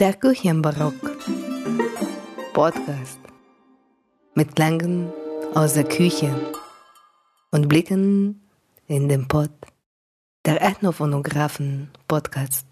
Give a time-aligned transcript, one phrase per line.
[0.00, 0.94] Der Küchenbarock.
[2.52, 3.18] Podcast.
[4.36, 5.12] Mit Klängen
[5.56, 6.32] aus der Küche
[7.50, 8.48] und Blicken
[8.86, 9.50] in den Pott.
[10.44, 12.66] Der Ethnophonographen Podcast.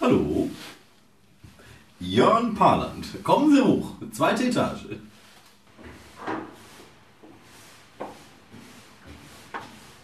[0.00, 0.50] Hallo.
[1.98, 3.24] Jörn Parland.
[3.24, 3.90] Kommen Sie hoch.
[4.12, 4.86] Zweite Etage.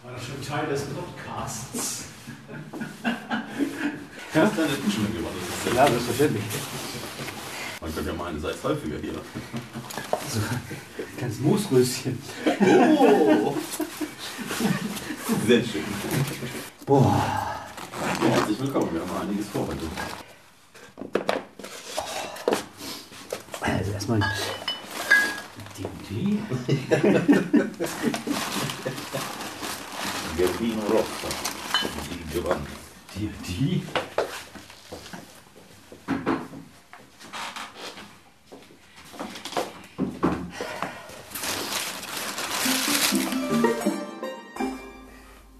[0.03, 2.03] War das schon Teil des Podcasts?
[4.33, 4.45] Ja?
[4.45, 5.33] Das kleine Duschen mitgebracht.
[5.41, 6.43] Das ist Ja, selbstverständlich.
[7.81, 9.13] Man könnte ja meinen, seid häufiger hier.
[10.29, 10.39] So,
[11.19, 12.17] ganz Moosröschen.
[12.61, 13.57] Oh!
[15.45, 15.83] Sehr schön.
[16.85, 17.21] Boah.
[18.21, 18.93] Herzlich willkommen.
[18.93, 19.85] Wir haben einiges vor heute.
[23.59, 24.21] Also erstmal
[25.77, 26.39] die die.
[30.37, 31.27] Gardino Rossa.
[32.09, 32.65] Die Giovanni.
[33.15, 33.83] Die die.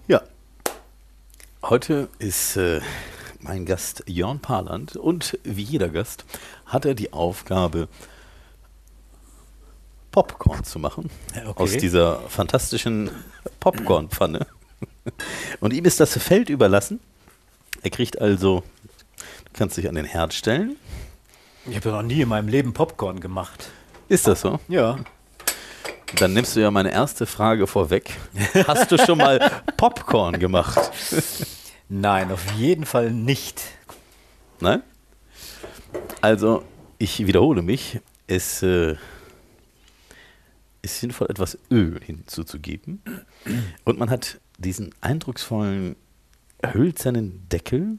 [0.08, 0.22] Ja.
[1.62, 2.80] Heute ist äh,
[3.40, 6.24] mein Gast Jörn Parland und wie jeder Gast
[6.64, 7.88] hat er die Aufgabe,
[10.10, 11.10] Popcorn zu machen.
[11.34, 11.62] Okay.
[11.62, 13.10] Aus dieser fantastischen
[13.60, 14.46] Popcornpfanne.
[15.60, 17.00] Und ihm ist das Feld überlassen.
[17.82, 18.62] Er kriegt also,
[19.16, 20.76] du kannst dich an den Herd stellen.
[21.66, 23.70] Ich habe noch nie in meinem Leben Popcorn gemacht.
[24.08, 24.58] Ist das so?
[24.68, 24.98] Ja.
[26.16, 28.10] Dann nimmst du ja meine erste Frage vorweg.
[28.66, 29.38] Hast du schon mal
[29.76, 30.90] Popcorn gemacht?
[31.88, 33.62] Nein, auf jeden Fall nicht.
[34.60, 34.82] Nein?
[36.20, 36.64] Also,
[36.98, 38.00] ich wiederhole mich.
[38.26, 38.96] Es äh,
[40.82, 43.02] ist sinnvoll, etwas Öl hinzuzugeben.
[43.84, 45.96] Und man hat diesen eindrucksvollen
[46.64, 47.98] hölzernen Deckel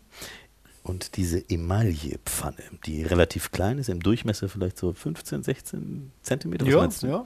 [0.84, 6.66] und diese Emaillepfanne, die relativ klein ist, im Durchmesser vielleicht so 15, 16 Zentimeter.
[6.66, 7.26] Ja, ja.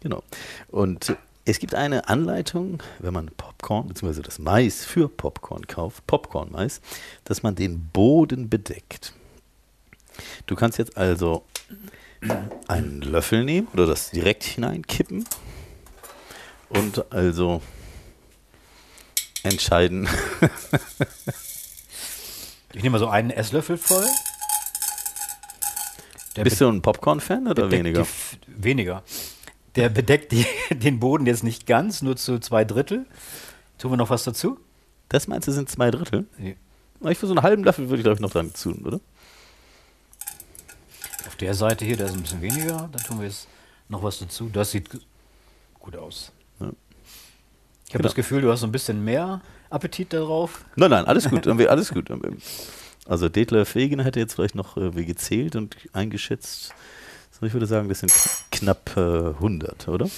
[0.00, 0.22] Genau.
[0.68, 4.20] Und es gibt eine Anleitung, wenn man Popcorn bzw.
[4.20, 6.80] das Mais für Popcorn kauft, Popcorn-Mais,
[7.24, 9.14] dass man den Boden bedeckt.
[10.46, 11.44] Du kannst jetzt also
[12.66, 15.24] einen Löffel nehmen oder das direkt hineinkippen
[16.68, 17.62] und also
[19.46, 20.08] entscheiden.
[22.72, 24.06] Ich nehme mal so einen Esslöffel voll.
[26.36, 28.02] Der Bist du ein Popcorn-Fan oder weniger?
[28.02, 29.02] Die, weniger.
[29.74, 33.06] Der bedeckt die, den Boden jetzt nicht ganz, nur zu zwei Drittel.
[33.78, 34.58] Tun wir noch was dazu?
[35.08, 36.26] Das meinst du sind zwei Drittel?
[36.36, 36.56] Nee.
[37.08, 39.00] Ich für so einen halben Löffel würde ich glaube ich noch dran tun, oder?
[41.26, 42.88] Auf der Seite hier, da ist ein bisschen weniger.
[42.92, 43.46] Da tun wir jetzt
[43.88, 44.48] noch was dazu.
[44.52, 44.98] Das sieht gu-
[45.78, 46.32] gut aus.
[47.86, 47.88] Ja.
[47.88, 48.02] Ich habe Genau.
[48.02, 50.64] das Gefühl, du hast so ein bisschen mehr Appetit darauf.
[50.76, 52.10] Nein, nein, alles gut, alles gut.
[53.06, 56.74] Also Detlef Wegener hätte jetzt vielleicht noch äh, wie gezählt und eingeschätzt.
[57.38, 60.08] So, ich würde sagen, das sind kn- knapp äh, 100, oder?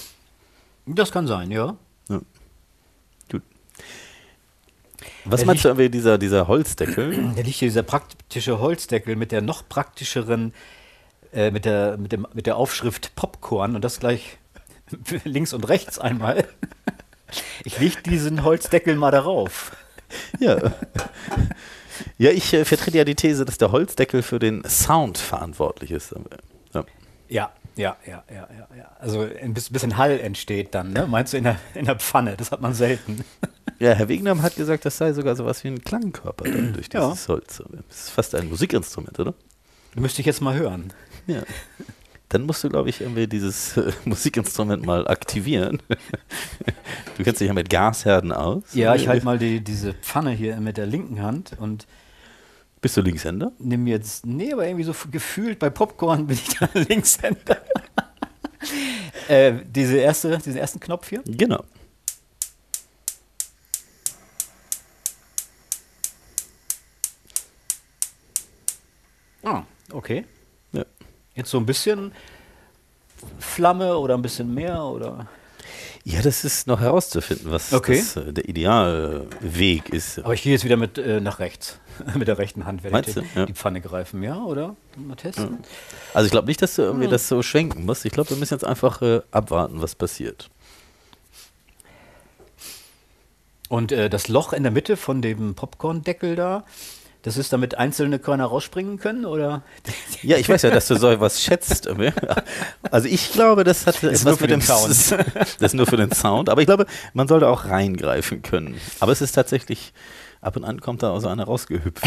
[0.87, 1.75] Das kann sein, ja.
[2.07, 3.43] Gut.
[5.25, 7.33] Was Der meinst du irgendwie dieser, dieser Holzdeckel?
[7.35, 10.53] Da liegt hier dieser praktische Holzdeckel mit der noch praktischeren,
[11.31, 14.37] äh, mit, der, mit, dem, mit der Aufschrift Popcorn und das gleich
[15.23, 16.47] links und rechts einmal.
[17.65, 19.71] Ich leg diesen Holzdeckel mal darauf.
[20.39, 20.57] ja.
[22.17, 26.13] Ja, ich äh, vertrete ja die These, dass der Holzdeckel für den Sound verantwortlich ist.
[26.73, 26.85] Ja.
[27.27, 28.67] Ja, ja, ja, ja, ja.
[28.77, 28.91] ja.
[28.99, 31.05] Also ein bis- bisschen Hall entsteht dann, ne?
[31.07, 32.35] Meinst du in der, in der Pfanne?
[32.37, 33.23] Das hat man selten.
[33.79, 37.07] ja, Herr Wegener hat gesagt, das sei sogar sowas wie ein Klangkörper durch Ja.
[37.09, 37.61] dieses Holz.
[37.87, 39.33] Das ist fast ein Musikinstrument, oder?
[39.95, 40.91] Müsste ich jetzt mal hören.
[41.27, 41.43] Ja.
[42.29, 45.81] Dann musst du, glaube ich, irgendwie dieses äh, Musikinstrument mal aktivieren.
[47.17, 48.63] du kennst dich ja mit Gasherden aus.
[48.73, 51.87] Ja, ich halte mal die, diese Pfanne hier mit der linken Hand und
[52.81, 53.51] Bist du Linkshänder?
[53.57, 57.57] nehme jetzt, nee, aber irgendwie so gefühlt bei Popcorn bin ich da Linkshänder.
[59.27, 61.23] äh, diese erste, diesen ersten Knopf hier.
[61.25, 61.63] Genau.
[69.43, 70.25] Ah, okay.
[71.39, 72.11] Jetzt so ein bisschen
[73.39, 75.27] Flamme oder ein bisschen mehr oder.
[76.03, 77.97] Ja, das ist noch herauszufinden, was Okay.
[77.97, 80.19] das, äh, der Idealweg ist.
[80.19, 81.79] Aber ich gehe jetzt wieder mit äh, nach rechts.
[82.15, 83.35] mit der rechten Hand werde ich?
[83.35, 83.45] Ja.
[83.45, 84.75] die Pfanne greifen, ja, oder?
[84.97, 85.59] Mal testen.
[86.13, 88.03] Also ich glaube nicht, dass du irgendwie das so schwenken musst.
[88.03, 90.49] Ich glaube, wir müssen jetzt einfach äh, abwarten, was passiert.
[93.69, 96.65] Und äh, das Loch in der Mitte von dem Popcorn-Deckel da,
[97.21, 99.61] Das ist, damit einzelne Körner rausspringen können, oder?
[100.21, 101.89] Ja, ich weiß ja, dass du so was schätzt.
[102.91, 104.89] Also ich glaube, das hat Ist etwas nur für den Sound.
[104.89, 106.49] Das ist nur für den Sound.
[106.49, 108.79] Aber ich glaube, man sollte auch reingreifen können.
[108.99, 109.93] Aber es ist tatsächlich,
[110.41, 112.03] ab und an kommt da auch so einer rausgehüpft.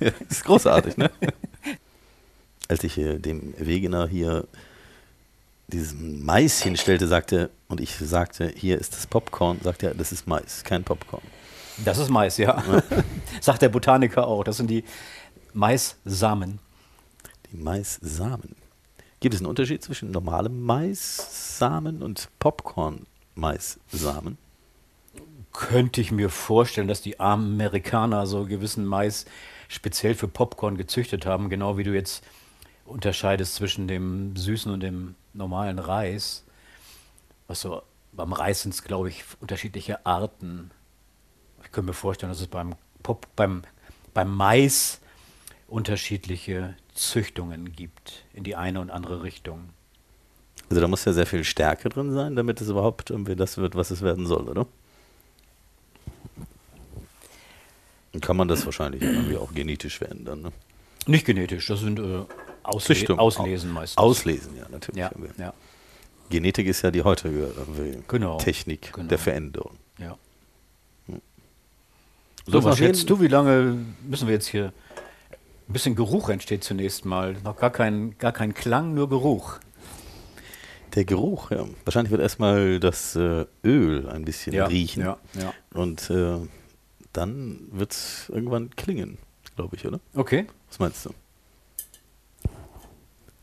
[0.00, 1.10] das ist großartig, ne?
[2.68, 4.46] Als ich äh, dem Wegener hier
[5.68, 10.26] diesen Mais hinstellte, sagte, und ich sagte, hier ist das Popcorn, sagte er, das ist
[10.26, 11.22] Mais, kein Popcorn.
[11.84, 12.62] Das ist Mais, ja.
[13.40, 14.44] Sagt der Botaniker auch.
[14.44, 14.84] Das sind die
[15.52, 16.58] Maissamen.
[17.50, 18.56] Die Maissamen.
[19.20, 24.38] Gibt es einen Unterschied zwischen normalem Maissamen und Popcorn-Maissamen?
[25.52, 29.24] Könnte ich mir vorstellen, dass die Amerikaner so gewissen Mais
[29.68, 32.22] speziell für Popcorn gezüchtet haben, genau wie du jetzt
[32.84, 36.44] unterscheidest zwischen dem süßen und dem normalen Reis.
[37.48, 37.82] Was so,
[38.12, 40.70] beim Reis sind es, glaube ich, unterschiedliche Arten.
[41.66, 43.62] Ich könnte mir vorstellen, dass es beim, Pop, beim,
[44.14, 45.00] beim Mais
[45.68, 49.70] unterschiedliche Züchtungen gibt in die eine und andere Richtung.
[50.70, 53.74] Also da muss ja sehr viel Stärke drin sein, damit es überhaupt irgendwie das wird,
[53.74, 54.66] was es werden soll, oder?
[58.12, 60.42] Dann kann man das wahrscheinlich irgendwie auch genetisch verändern.
[60.42, 60.52] Ne?
[61.06, 62.24] Nicht genetisch, das sind äh,
[62.62, 63.18] Ausle Züchtung.
[63.18, 63.98] Auslesen meistens.
[63.98, 64.98] Auslesen, ja, natürlich.
[64.98, 65.54] ja, ja,
[66.30, 67.52] Genetik ist ja die heutige
[68.08, 69.08] Genau, Technik genau.
[69.08, 69.76] der Veränderung.
[69.98, 70.16] ja.
[72.46, 74.72] So, was schätzt du, wie lange müssen wir jetzt hier?
[75.68, 77.34] Ein bisschen Geruch entsteht zunächst mal.
[77.42, 79.58] Noch gar kein, gar kein Klang, nur Geruch.
[80.94, 81.66] Der Geruch, ja.
[81.84, 85.02] Wahrscheinlich wird erstmal das äh, Öl ein bisschen riechen.
[85.02, 85.52] Ja, ja.
[85.74, 86.38] Und äh,
[87.12, 89.18] dann wird es irgendwann klingen,
[89.56, 89.98] glaube ich, oder?
[90.14, 90.46] Okay.
[90.68, 91.10] Was meinst du?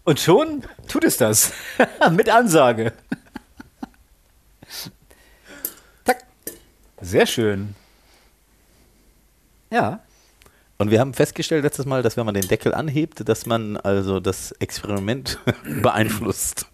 [0.06, 1.52] Und schon tut es das.
[2.12, 2.94] Mit Ansage.
[6.06, 6.26] Tack.
[7.02, 7.76] Sehr schön.
[9.74, 10.02] Ja.
[10.78, 14.20] Und wir haben festgestellt letztes Mal, dass wenn man den Deckel anhebt, dass man also
[14.20, 15.40] das Experiment
[15.82, 16.68] beeinflusst.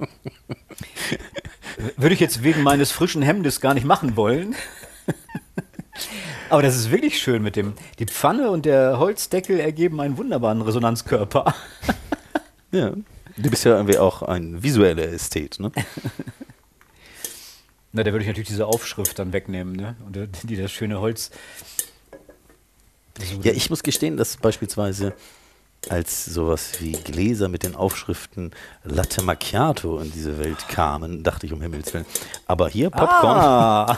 [1.95, 4.55] Würde ich jetzt wegen meines frischen Hemdes gar nicht machen wollen.
[6.49, 7.73] Aber das ist wirklich schön mit dem.
[7.99, 11.53] Die Pfanne und der Holzdeckel ergeben einen wunderbaren Resonanzkörper.
[12.71, 12.93] Ja.
[13.37, 15.71] Du bist ja irgendwie auch ein visueller Ästhet, ne?
[17.91, 19.95] Na, da würde ich natürlich diese Aufschrift dann wegnehmen, ne?
[20.05, 21.31] Und die das schöne Holz.
[23.43, 25.13] Ja, ich muss gestehen, dass beispielsweise
[25.87, 28.51] als sowas wie Gläser mit den Aufschriften
[28.83, 32.05] Latte Macchiato in diese Welt kamen, dachte ich um Himmels Willen.
[32.47, 33.97] Aber hier Popcorn, Ah,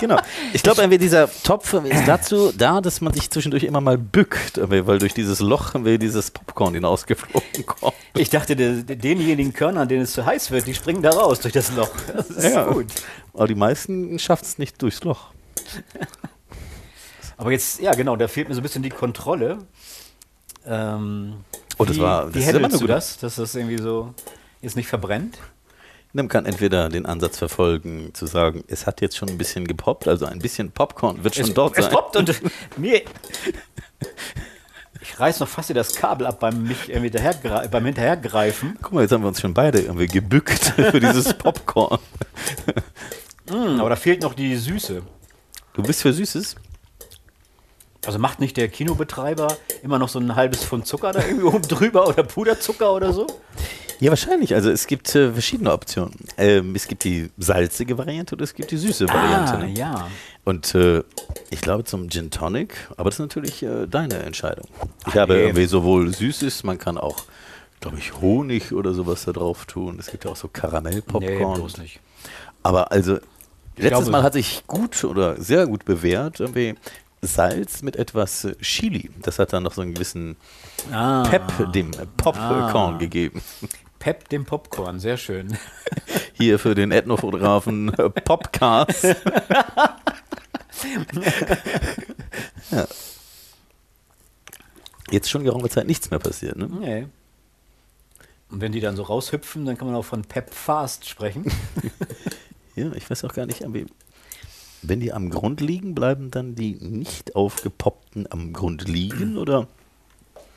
[0.00, 0.18] genau.
[0.52, 4.58] Ich glaube, irgendwie dieser Topf ist dazu da, dass man sich zwischendurch immer mal bückt,
[4.60, 7.94] weil durch dieses Loch irgendwie dieses Popcorn hinausgeflogen kommt.
[8.16, 11.54] ich dachte, der, denjenigen Körnern, denen es zu heiß wird, die springen da raus durch
[11.54, 11.90] das Loch.
[12.12, 12.64] Das ist Ja.
[12.64, 12.86] gut.
[13.32, 15.28] Aber die meisten schaffen es nicht durchs Loch.
[17.36, 19.58] Aber jetzt, ja genau, da fehlt mir so ein bisschen die Kontrolle.
[20.66, 21.34] Ähm,
[21.76, 24.14] Oh, das wie, war- das wie ist immer du das, dass das irgendwie so
[24.62, 25.38] jetzt nicht verbrennt?
[26.12, 30.06] Man kann entweder den Ansatz verfolgen, zu sagen, es hat jetzt schon ein bisschen gepoppt,
[30.06, 31.92] also ein bisschen Popcorn wird schon es, dort es sein.
[31.92, 32.40] poppt und
[32.76, 33.02] mir.
[35.02, 38.78] Ich reiß noch fast hier das Kabel ab beim, mich hinterhergre beim Hinterhergreifen.
[38.80, 41.98] Guck mal, jetzt haben wir uns schon beide irgendwie gebückt für dieses Popcorn.
[43.50, 45.02] Mm, aber da fehlt noch die Süße.
[45.74, 46.54] Du bist für Süßes?
[48.06, 49.48] Also macht nicht der Kinobetreiber
[49.82, 53.26] immer noch so ein halbes Pfund Zucker da irgendwie oben drüber oder Puderzucker oder so?
[54.00, 54.54] Ja, wahrscheinlich.
[54.54, 56.12] Also es gibt äh, verschiedene Optionen.
[56.36, 59.58] Ähm, es gibt die salzige Variante oder es gibt die süße Variante.
[59.58, 59.64] ne?
[59.66, 60.08] Ah, ja.
[60.44, 61.02] Und äh,
[61.50, 64.66] ich glaube zum Gin Tonic, aber das ist natürlich äh, deine Entscheidung.
[65.06, 65.42] Ich Ah, habe nee.
[65.44, 67.24] irgendwie sowohl Süßes, man kann auch,
[67.80, 69.96] glaube ich, Honig oder sowas da drauf tun.
[69.98, 71.54] Es gibt ja auch so Nee, Karamellpopcorn.
[71.60, 72.00] bloß nicht.
[72.64, 73.14] Aber also,
[73.76, 76.74] letztes glaube- Mal hat sich gut oder sehr gut bewährt, irgendwie
[77.26, 79.10] Salz mit etwas äh, Chili.
[79.22, 80.36] Das hat dann noch so einen gewissen
[80.92, 83.42] Ah, Pep dem Popcorn gegeben.
[83.98, 85.56] Pep dem Popcorn, sehr schön.
[86.34, 89.04] Hier für den Ethnofotografen äh, Popcast.
[92.70, 92.86] ja.
[95.10, 96.66] Jetzt schon geraume Zeit nichts mehr passiert, ne?
[96.66, 97.06] Nee.
[98.50, 101.50] Und wenn die dann so raushüpfen, dann kann man auch von Pep Fast sprechen.
[102.76, 103.62] Ja, ich weiß auch gar nicht,
[104.88, 109.66] wenn die am Grund liegen, bleiben dann die nicht aufgepoppten am Grund liegen oder?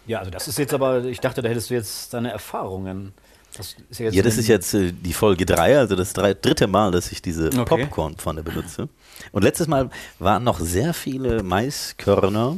[0.06, 3.14] Ja, also das ist jetzt aber, ich dachte, da hättest du jetzt deine Erfahrungen.
[3.56, 6.92] Das ja, Ja, das ist jetzt äh, die Folge 3, also das drei, dritte Mal,
[6.92, 7.66] dass ich diese Okay.
[7.66, 8.90] Popcornpfanne benutze.
[9.32, 12.58] Und letztes Mal waren noch sehr viele Maiskörner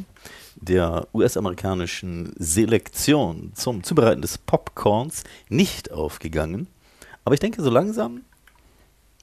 [0.55, 6.67] der US-amerikanischen Selektion zum Zubereiten des Popcorns nicht aufgegangen.
[7.23, 8.21] Aber ich denke, so langsam,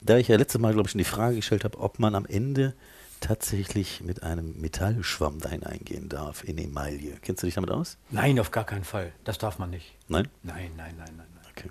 [0.07, 2.27] da ich ja letztes Mal, glaube ich, schon die Frage gestellt habe, ob man am
[2.27, 2.75] Ende
[3.21, 7.19] tatsächlich mit einem Metallschwamm da hineingehen darf in Emaille.
[7.23, 7.97] Kennst du dich damit aus?
[8.11, 9.13] Nein, auf gar keinen Fall.
[9.25, 9.95] Das darf man nicht.
[10.09, 10.29] Nein?
[10.43, 11.27] Nein, nein, nein, nein.
[11.35, 11.45] nein.
[11.57, 11.71] Okay.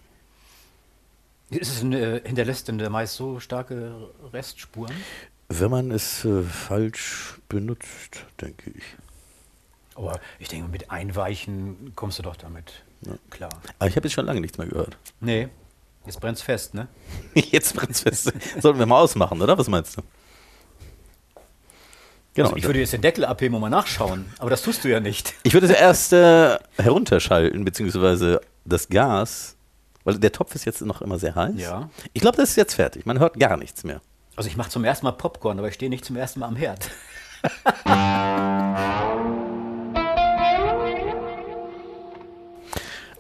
[1.52, 4.94] Ist es, äh, hinterlässt denn der Mais so starke Restspuren?
[5.50, 8.84] Wenn man es äh, falsch benutzt, denke ich.
[9.94, 12.84] Aber ich denke, mit Einweichen kommst du doch damit
[13.30, 13.52] klar.
[13.80, 14.98] Aber ich habe jetzt schon lange nichts mehr gehört.
[15.22, 15.50] Nee,
[16.06, 16.88] jetzt brennt's fest, ne?
[17.34, 18.32] Jetzt brennt's fest.
[18.60, 19.58] Sollten wir mal ausmachen, oder?
[19.58, 20.02] Was meinst du?
[22.34, 22.50] Genau.
[22.50, 25.00] Also ich würde jetzt den Deckel abheben und mal nachschauen, aber das tust du ja
[25.00, 25.34] nicht.
[25.44, 29.56] Ich würde zuerst äh, herunterschalten, beziehungsweise das Gas,
[30.04, 31.56] weil der Topf ist jetzt noch immer sehr heiß.
[31.56, 31.90] Ja.
[32.12, 33.06] Ich glaube, das ist jetzt fertig.
[33.06, 34.02] Man hört gar nichts mehr.
[34.36, 36.58] Also ich mache zum ersten Mal Popcorn, aber ich stehe nicht zum ersten Mal am
[36.58, 36.90] Herd.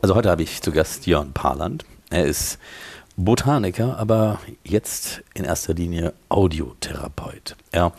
[0.05, 1.83] Also heute habe ich zu Gast Jörn Parland.
[2.09, 2.59] Er ist
[3.17, 7.55] Botaniker, aber jetzt in erster Linie Audiotherapeut.
[7.71, 7.93] Er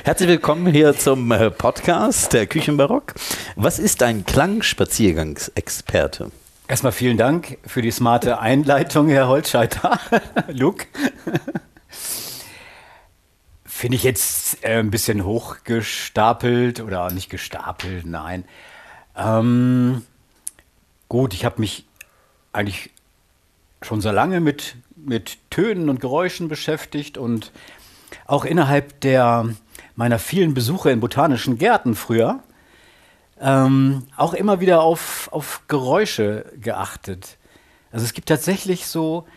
[0.06, 3.15] Herzlich willkommen hier zum äh, Podcast der Küchenbarock.
[3.58, 6.32] Was ist ein Klangspaziergangsexperte?
[6.70, 10.00] Erstmal vielen Dank für die smarte Einleitung, Herr Holzscheiter.
[10.48, 10.86] Luke.
[13.65, 18.46] Finde ich jetzt äh, ein bisschen hochgestapelt oder nicht gestapelt, nein.
[19.18, 20.06] Ähm,
[21.10, 21.86] gut, ich habe mich
[22.53, 22.91] eigentlich
[23.82, 27.51] schon so lange mit, mit Tönen und Geräuschen beschäftigt und
[28.25, 29.50] auch innerhalb der,
[30.00, 32.39] meiner vielen Besuche in botanischen Gärten früher
[33.41, 37.38] ähm, auch immer wieder auf, auf Geräusche geachtet.
[37.91, 39.27] Also es gibt tatsächlich so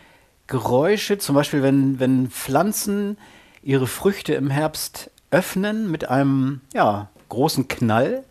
[0.47, 3.17] Geräusche, zum Beispiel wenn, wenn Pflanzen
[3.61, 8.23] ihre Früchte im Herbst öffnen mit einem ja, großen Knall,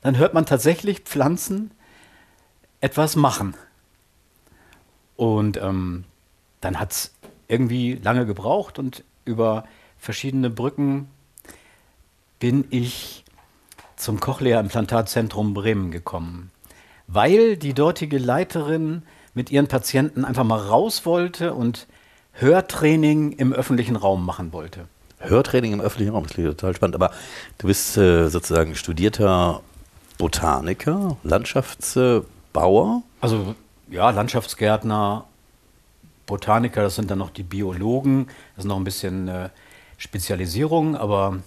[0.00, 1.72] dann hört man tatsächlich Pflanzen
[2.80, 3.54] etwas machen.
[5.16, 6.04] Und ähm,
[6.60, 7.14] dann hat es
[7.48, 9.64] irgendwie lange gebraucht und über
[9.98, 11.08] verschiedene Brücken
[12.40, 13.24] bin ich
[13.96, 16.50] zum Cochlea-Implantatzentrum Bremen gekommen,
[17.06, 19.02] weil die dortige Leiterin
[19.34, 21.86] mit ihren Patienten einfach mal raus wollte und
[22.32, 24.86] Hörtraining im öffentlichen Raum machen wollte.
[25.18, 26.94] Hörtraining im öffentlichen Raum, das klingt total spannend.
[26.94, 27.10] Aber
[27.58, 29.60] du bist äh, sozusagen studierter
[30.16, 33.02] Botaniker, Landschaftsbauer.
[33.20, 33.54] Also
[33.90, 35.26] ja, Landschaftsgärtner,
[36.26, 39.50] Botaniker, das sind dann noch die Biologen, das ist noch ein bisschen äh,
[39.98, 41.38] Spezialisierung, aber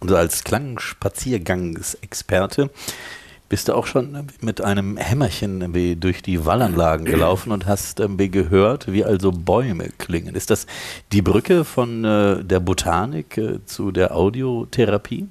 [0.00, 2.70] Und als Klangspaziergangsexperte
[3.50, 9.04] bist du auch schon mit einem Hämmerchen durch die Wallanlagen gelaufen und hast gehört, wie
[9.04, 10.36] also Bäume klingen.
[10.36, 10.66] Ist das
[11.12, 15.28] die Brücke von äh, der Botanik äh, zu der Audiotherapie?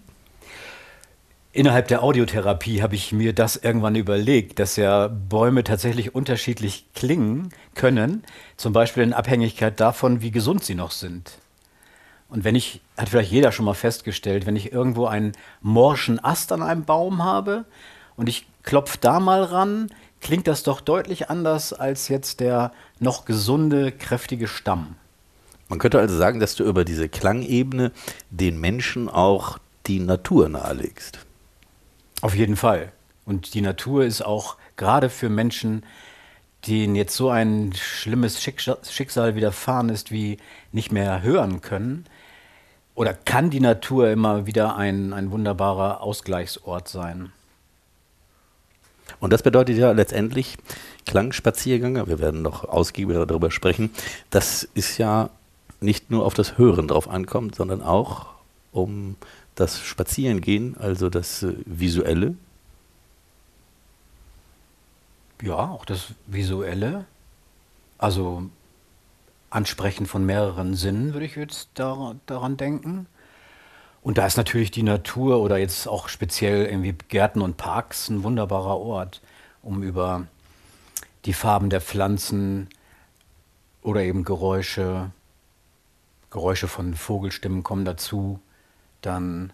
[1.54, 7.50] Innerhalb der Audiotherapie habe ich mir das irgendwann überlegt, dass ja Bäume tatsächlich unterschiedlich klingen
[7.74, 8.24] können,
[8.56, 11.40] zum Beispiel in Abhängigkeit davon, wie gesund sie noch sind.
[12.30, 16.52] Und wenn ich, hat vielleicht jeder schon mal festgestellt, wenn ich irgendwo einen morschen Ast
[16.52, 17.66] an einem Baum habe
[18.16, 19.90] und ich klopfe da mal ran,
[20.22, 24.96] klingt das doch deutlich anders als jetzt der noch gesunde, kräftige Stamm.
[25.70, 27.92] Man könnte also sagen, dass du über diese Klangebene
[28.30, 29.58] den Menschen auch
[29.88, 31.20] die Natur nahelegst.
[32.22, 32.92] Auf jeden Fall.
[33.26, 35.84] Und die Natur ist auch gerade für Menschen,
[36.68, 40.38] denen jetzt so ein schlimmes Schicksal widerfahren ist, wie
[40.72, 42.06] nicht mehr hören können,
[43.00, 47.32] oder kann die Natur immer wieder ein, ein wunderbarer Ausgleichsort sein.
[49.22, 50.58] Und das bedeutet ja letztendlich
[51.06, 53.90] Klangspaziergänge, wir werden noch ausgiebiger darüber sprechen,
[54.32, 55.30] das ist ja
[55.80, 58.34] nicht nur auf das Hören drauf ankommt, sondern auch
[58.74, 59.16] um
[59.56, 62.36] das Spazierengehen, also das äh, Visuelle.
[65.42, 67.06] Ja, auch das Visuelle.
[67.98, 68.50] Also
[69.50, 73.08] Ansprechen von mehreren Sinnen würde ich jetzt da, daran denken.
[74.02, 78.24] Und da ist natürlich die Natur oder jetzt auch speziell irgendwie Gärten und Parks ein
[78.24, 79.22] wunderbarer Ort,
[79.62, 80.28] um über
[81.26, 82.70] die Farben der Pflanzen
[83.82, 85.12] oder eben Geräusche,
[86.30, 88.40] Geräusche von Vogelstimmen kommen dazu,
[89.02, 89.52] dann,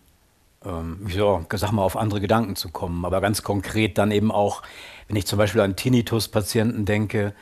[0.64, 3.04] ähm, ja, sag mal, auf andere Gedanken zu kommen.
[3.06, 4.62] Aber ganz konkret dann eben auch,
[5.08, 7.34] wenn ich zum Beispiel an Tinnitus-Patienten denke,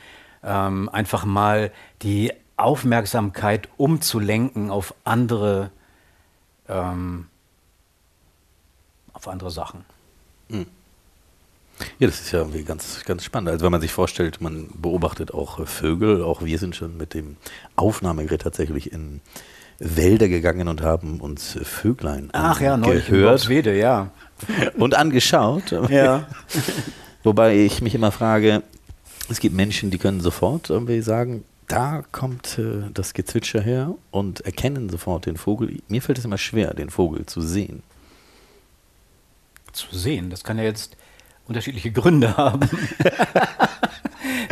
[0.42, 1.70] ähm, einfach mal
[2.02, 5.70] die Aufmerksamkeit umzulenken auf andere,
[6.68, 7.26] ähm,
[9.12, 9.84] auf andere Sachen.
[11.98, 13.50] Ja, das ist ja irgendwie ganz, ganz spannend.
[13.50, 17.14] Also wenn man sich vorstellt, man beobachtet auch äh, Vögel, auch wir sind schon mit
[17.14, 17.36] dem
[17.76, 19.20] Aufnahmegerät tatsächlich in
[19.78, 24.10] Wälder gegangen und haben uns äh, Vöglein Ach ja, neulich gehört Borswede, ja.
[24.76, 25.72] und angeschaut.
[25.88, 26.28] Ja.
[27.24, 28.62] Wobei ich mich immer frage,
[29.28, 34.40] es gibt Menschen, die können sofort irgendwie sagen, da kommt äh, das Gezwitscher her und
[34.42, 35.80] erkennen sofort den Vogel.
[35.88, 37.82] Mir fällt es immer schwer, den Vogel zu sehen.
[39.72, 40.96] Zu sehen, das kann ja jetzt
[41.46, 42.60] unterschiedliche Gründe haben.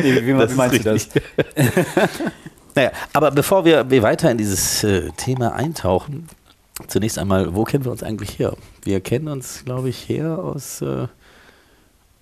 [0.02, 1.08] nee, wie, Das wie meinst du das?
[2.74, 6.28] Naja, aber bevor wir, wir weiter in dieses äh, Thema eintauchen,
[6.88, 8.56] zunächst einmal, wo kennen wir uns eigentlich her?
[8.82, 11.06] Wir kennen uns, glaube ich, her aus äh,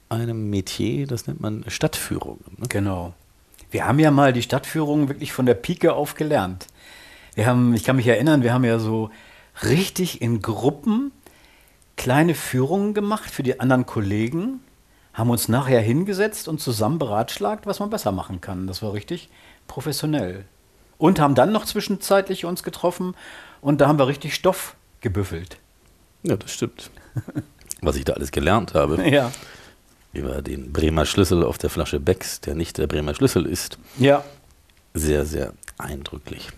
[0.09, 2.41] einem Metier, das nennt man Stadtführung.
[2.57, 2.67] Ne?
[2.69, 3.15] Genau.
[3.71, 6.67] Wir haben ja mal die Stadtführung wirklich von der Pike auf gelernt.
[7.35, 9.11] Wir haben, ich kann mich erinnern, wir haben ja so
[9.63, 11.13] richtig in Gruppen
[11.97, 14.61] kleine Führungen gemacht für die anderen Kollegen,
[15.13, 18.67] haben uns nachher hingesetzt und zusammen beratschlagt, was man besser machen kann.
[18.67, 19.29] Das war richtig
[19.69, 20.47] professionell.
[20.99, 23.15] Und haben dann noch zwischenzeitlich uns getroffen
[23.61, 25.59] und da haben wir richtig Stoff gebüffelt.
[26.23, 26.91] Ja, das stimmt.
[27.83, 29.31] Was ich da alles gelernt habe Ja.
[30.13, 34.25] Über den Bremer Schlüssel auf der Flasche Becks, der nicht der Bremer Schlüssel ist, Ja.
[34.95, 36.49] sehr, sehr eindrücklich.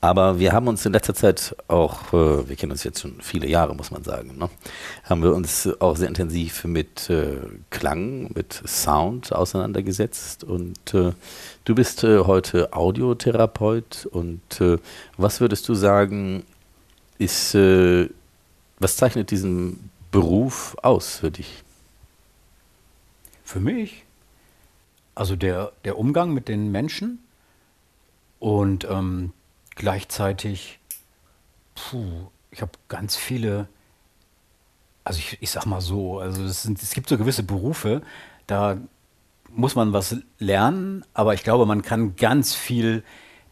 [0.00, 3.46] Aber wir haben uns in letzter Zeit auch, äh, wir kennen uns jetzt schon viele
[3.48, 4.50] Jahre, muss man sagen, ne?
[5.04, 7.36] haben wir uns auch sehr intensiv mit äh,
[7.70, 10.44] Klang, mit Sound auseinandergesetzt.
[10.44, 11.12] Und äh,
[11.64, 14.06] du bist äh, heute Audiotherapeut.
[14.10, 14.76] Und äh,
[15.16, 16.44] was würdest du sagen,
[17.18, 18.08] ist, äh,
[18.78, 21.64] was zeichnet diesen Beruf aus für dich?
[23.48, 24.04] Für mich?
[25.14, 27.18] Also der, der Umgang mit den Menschen
[28.38, 29.32] und ähm,
[29.74, 30.80] gleichzeitig,
[31.74, 33.66] puh, ich habe ganz viele,
[35.02, 38.02] also ich, ich sag mal so, also es, sind, es gibt so gewisse Berufe,
[38.46, 38.76] da
[39.48, 43.02] muss man was lernen, aber ich glaube, man kann ganz viel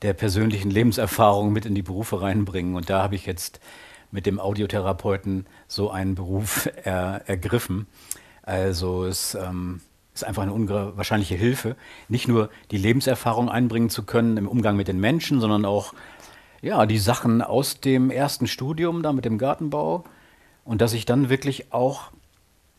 [0.03, 2.75] der persönlichen Lebenserfahrung mit in die Berufe reinbringen.
[2.75, 3.61] Und da habe ich jetzt
[4.11, 7.87] mit dem Audiotherapeuten so einen Beruf er, ergriffen.
[8.47, 9.81] Also es ähm,
[10.16, 11.76] ist einfach eine unwahrscheinliche Hilfe,
[12.08, 15.94] nicht nur die Lebenserfahrung einbringen zu können im Umgang mit den Menschen, sondern auch
[16.62, 20.05] ja, die Sachen aus dem ersten Studium da mit dem Gartenbau
[20.64, 22.11] und dass ich dann wirklich auch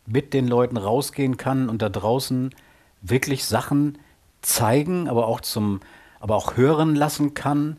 [0.06, 2.54] mit den Leuten rausgehen kann und da draußen
[3.02, 4.00] wirklich Sachen
[4.42, 5.82] zeigen, aber auch zum,
[6.20, 7.78] aber auch hören lassen kann,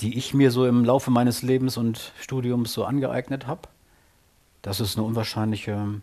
[0.00, 3.68] die ich mir so im Laufe meines Lebens und Studiums so angeeignet habe.
[4.62, 6.00] Das ist eine unwahrscheinliche,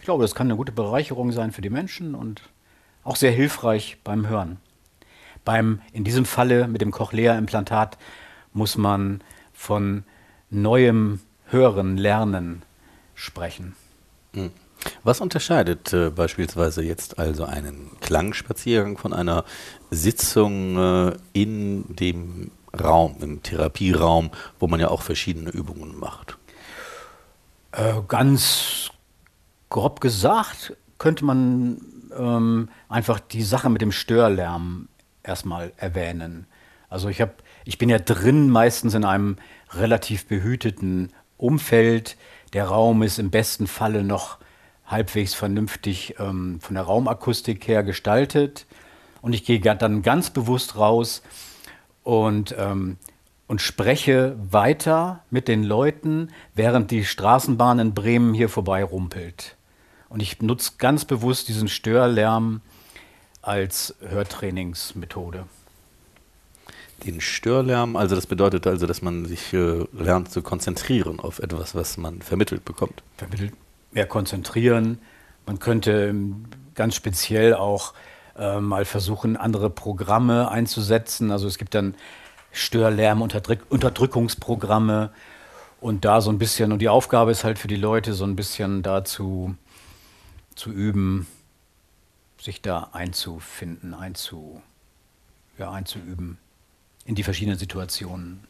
[0.00, 2.42] ich glaube, das kann eine gute Bereicherung sein für die Menschen und
[3.04, 4.56] auch sehr hilfreich beim Hören.
[5.44, 7.98] Beim, in diesem Falle mit dem Cochlea-Implantat
[8.54, 9.20] muss man
[9.52, 10.04] von
[10.48, 12.62] neuem Hören, Lernen
[13.14, 13.76] sprechen.
[15.02, 19.44] Was unterscheidet äh, beispielsweise jetzt also einen Klangspaziergang von einer
[19.90, 26.38] Sitzung äh, in dem Raum, im Therapieraum, wo man ja auch verschiedene Übungen macht?
[27.72, 28.90] Äh, ganz
[29.70, 31.80] grob gesagt könnte man
[32.16, 34.88] ähm, einfach die Sache mit dem Störlärm
[35.22, 36.46] erstmal erwähnen.
[36.90, 37.32] Also ich habe,
[37.64, 39.36] ich bin ja drin meistens in einem
[39.70, 42.16] relativ behüteten Umfeld.
[42.52, 44.38] Der Raum ist im besten Falle noch
[44.86, 48.66] halbwegs vernünftig ähm, von der Raumakustik her gestaltet.
[49.22, 51.22] Und ich gehe dann ganz bewusst raus
[52.02, 52.96] und, ähm,
[53.46, 59.56] und spreche weiter mit den Leuten, während die Straßenbahn in Bremen hier vorbei rumpelt.
[60.10, 62.60] Und ich nutze ganz bewusst diesen Störlärm
[63.40, 65.46] als Hörtrainingsmethode.
[67.06, 71.74] Den Störlärm, also das bedeutet also, dass man sich äh, lernt zu konzentrieren auf etwas,
[71.74, 73.02] was man vermittelt bekommt.
[73.16, 73.54] vermittelt,
[73.92, 74.98] mehr konzentrieren.
[75.46, 76.44] Man könnte ähm,
[76.74, 77.94] ganz speziell auch
[78.36, 81.30] äh, mal versuchen, andere Programme einzusetzen.
[81.30, 81.94] Also es gibt dann
[82.52, 85.10] Störlärm-Unterdrückungsprogramme
[85.80, 88.34] und da so ein bisschen, und die Aufgabe ist halt für die Leute so ein
[88.36, 89.54] bisschen dazu
[90.54, 91.26] zu üben,
[92.40, 94.62] sich da einzufinden, einzu,
[95.58, 96.38] ja, einzuüben
[97.04, 98.44] in die verschiedenen Situationen.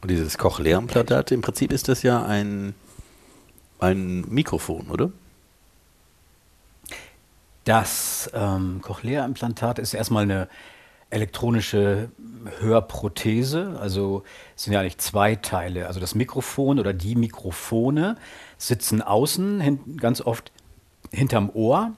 [0.00, 2.74] Und dieses Cochlea-Implantat, im Prinzip ist das ja ein,
[3.78, 5.10] ein Mikrofon, oder?
[7.64, 10.48] Das ähm, Cochlea-Implantat ist erstmal eine
[11.10, 12.10] elektronische
[12.60, 13.76] Hörprothese.
[13.80, 14.22] Also
[14.56, 15.86] es sind ja eigentlich zwei Teile.
[15.86, 18.16] Also das Mikrofon oder die Mikrofone
[18.60, 20.52] sitzen außen, ganz oft
[21.10, 21.92] hinterm Ohr.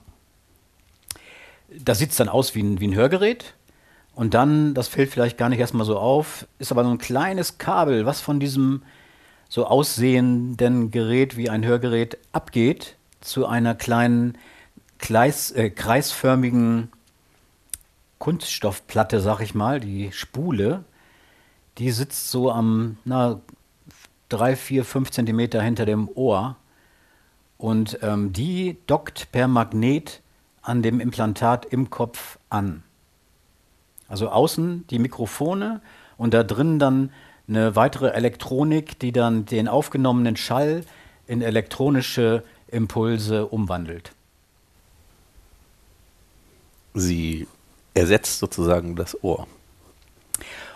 [1.77, 3.53] Das sieht dann aus wie ein, wie ein Hörgerät.
[4.15, 7.57] Und dann, das fällt vielleicht gar nicht erstmal so auf, ist aber so ein kleines
[7.57, 8.83] Kabel, was von diesem
[9.49, 14.37] so aussehenden Gerät wie ein Hörgerät abgeht zu einer kleinen
[14.99, 16.89] Kleis, äh, kreisförmigen
[18.19, 20.85] Kunststoffplatte, sag ich mal, die Spule.
[21.77, 23.41] Die sitzt so am, na,
[24.33, 26.57] drei, vier, fünf Zentimeter hinter dem Ohr.
[27.57, 30.21] Und ähm, die dockt per Magnet
[30.61, 32.83] an dem Implantat im Kopf an.
[34.07, 35.81] Also außen die Mikrofone
[36.17, 37.11] und da drin dann
[37.47, 40.83] eine weitere Elektronik, die dann den aufgenommenen Schall
[41.27, 44.11] in elektronische Impulse umwandelt.
[46.93, 47.47] Sie
[47.93, 49.47] ersetzt sozusagen das Ohr.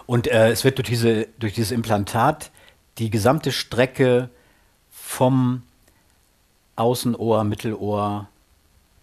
[0.05, 2.51] Und äh, es wird durch, diese, durch dieses Implantat
[2.97, 4.29] die gesamte Strecke
[4.89, 5.63] vom
[6.75, 8.27] Außenohr, Mittelohr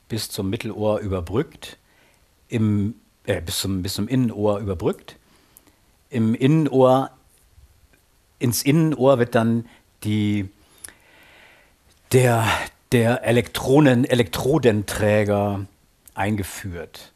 [0.09, 1.79] bis zum Mittelohr überbrückt,
[2.49, 5.17] im, äh, bis, zum, bis zum Innenohr überbrückt.
[6.11, 7.11] Im Innenohr,
[8.39, 9.67] ins Innenohr wird dann
[10.05, 10.49] die,
[12.13, 12.47] der,
[12.93, 15.67] der Elektronen, Elektrodenträger
[16.15, 17.13] eingeführt.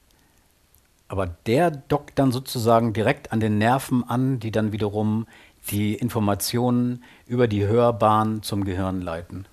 [1.06, 5.26] Aber der dockt dann sozusagen direkt an den Nerven an, die dann wiederum
[5.70, 9.46] die Informationen über die Hörbahn zum Gehirn leiten.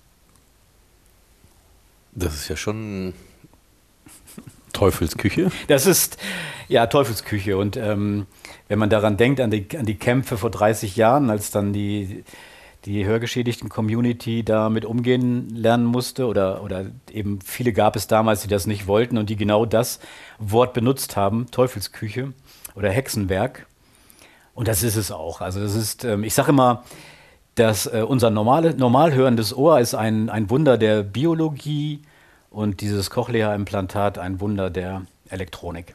[2.12, 3.12] Das ist ja schon
[4.72, 5.50] Teufelsküche.
[5.68, 6.18] Das ist
[6.68, 7.56] ja Teufelsküche.
[7.56, 8.26] Und ähm,
[8.68, 12.24] wenn man daran denkt, an die, an die Kämpfe vor 30 Jahren, als dann die,
[12.84, 18.48] die hörgeschädigten Community damit umgehen lernen musste, oder, oder eben viele gab es damals, die
[18.48, 19.98] das nicht wollten und die genau das
[20.38, 22.32] Wort benutzt haben, Teufelsküche
[22.74, 23.66] oder Hexenwerk.
[24.56, 25.42] Und das ist es auch.
[25.42, 26.82] Also das ist, ähm, ich sage immer,
[27.54, 32.02] dass äh, unser normale, normal hörendes Ohr ist ein, ein Wunder der Biologie
[32.50, 35.94] und dieses Cochlea-Implantat ein Wunder der Elektronik.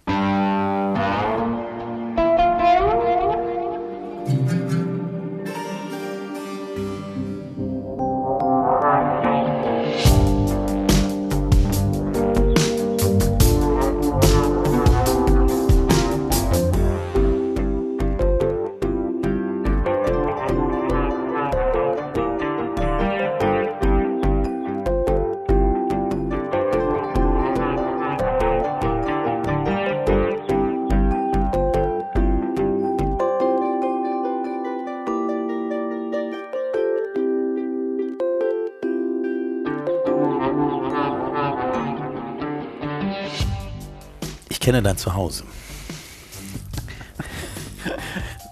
[44.62, 45.44] Kenne dein Zuhause.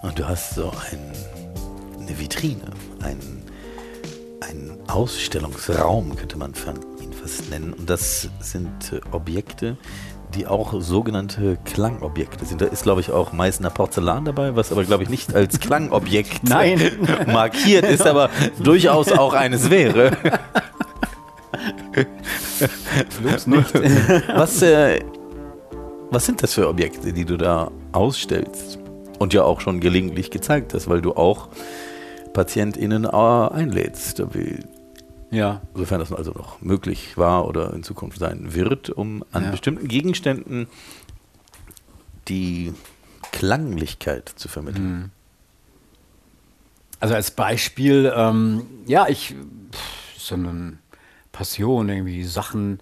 [0.02, 1.12] Und du hast so ein,
[2.00, 2.70] eine Vitrine,
[3.00, 3.18] ein,
[4.40, 6.52] ein Ausstellungsraum, könnte man
[7.00, 7.72] ihn fast nennen.
[7.72, 9.76] Und das sind äh, Objekte,
[10.34, 12.60] die auch sogenannte Klangobjekte sind.
[12.60, 16.48] Da ist, glaube ich, auch Meißner Porzellan dabei, was aber, glaube ich, nicht als Klangobjekt
[17.26, 20.16] markiert ist, aber durchaus auch eines wäre.
[24.34, 25.00] Was, äh,
[26.10, 28.78] was sind das für Objekte, die du da ausstellst
[29.18, 31.48] und ja auch schon gelegentlich gezeigt hast, weil du auch
[32.32, 34.22] PatientInnen äh, einlädst,
[35.30, 39.50] Ja, sofern das also noch möglich war oder in Zukunft sein wird, um an Ja.
[39.50, 40.66] bestimmten Gegenständen
[42.28, 42.72] die
[43.32, 45.12] Klanglichkeit zu vermitteln.
[46.98, 49.34] Also als Beispiel, ähm, ja, ich,
[50.18, 50.78] so eine
[51.32, 52.80] Passion, irgendwie Sachen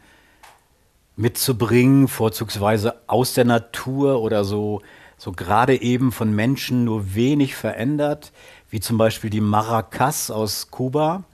[1.18, 4.80] mitzubringen, vorzugsweise aus der Natur oder so,
[5.16, 8.32] so gerade eben von Menschen nur wenig verändert,
[8.70, 11.24] wie zum Beispiel die Maracas aus Kuba,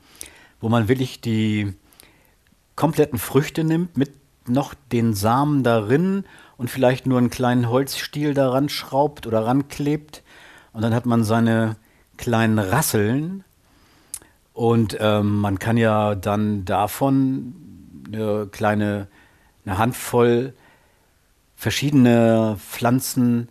[0.60, 1.74] wo man wirklich die
[2.76, 4.12] kompletten Früchte nimmt, mit
[4.48, 6.24] noch den Samen darin
[6.56, 10.22] und vielleicht nur einen kleinen Holzstiel daran schraubt oder ranklebt.
[10.72, 11.76] Und dann hat man seine
[12.16, 13.44] kleinen Rasseln.
[14.52, 17.54] Und ähm, man kann ja dann davon
[18.12, 19.08] eine kleine,
[19.64, 20.54] eine Handvoll
[21.56, 23.48] verschiedene Pflanzenarten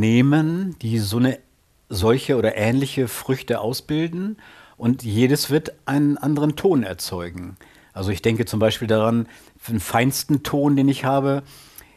[0.00, 1.38] nehmen, die so eine
[1.88, 4.38] solche oder ähnliche Früchte ausbilden
[4.76, 7.56] und jedes wird einen anderen Ton erzeugen.
[7.92, 9.28] Also ich denke zum Beispiel daran,
[9.68, 11.42] den feinsten Ton, den ich habe,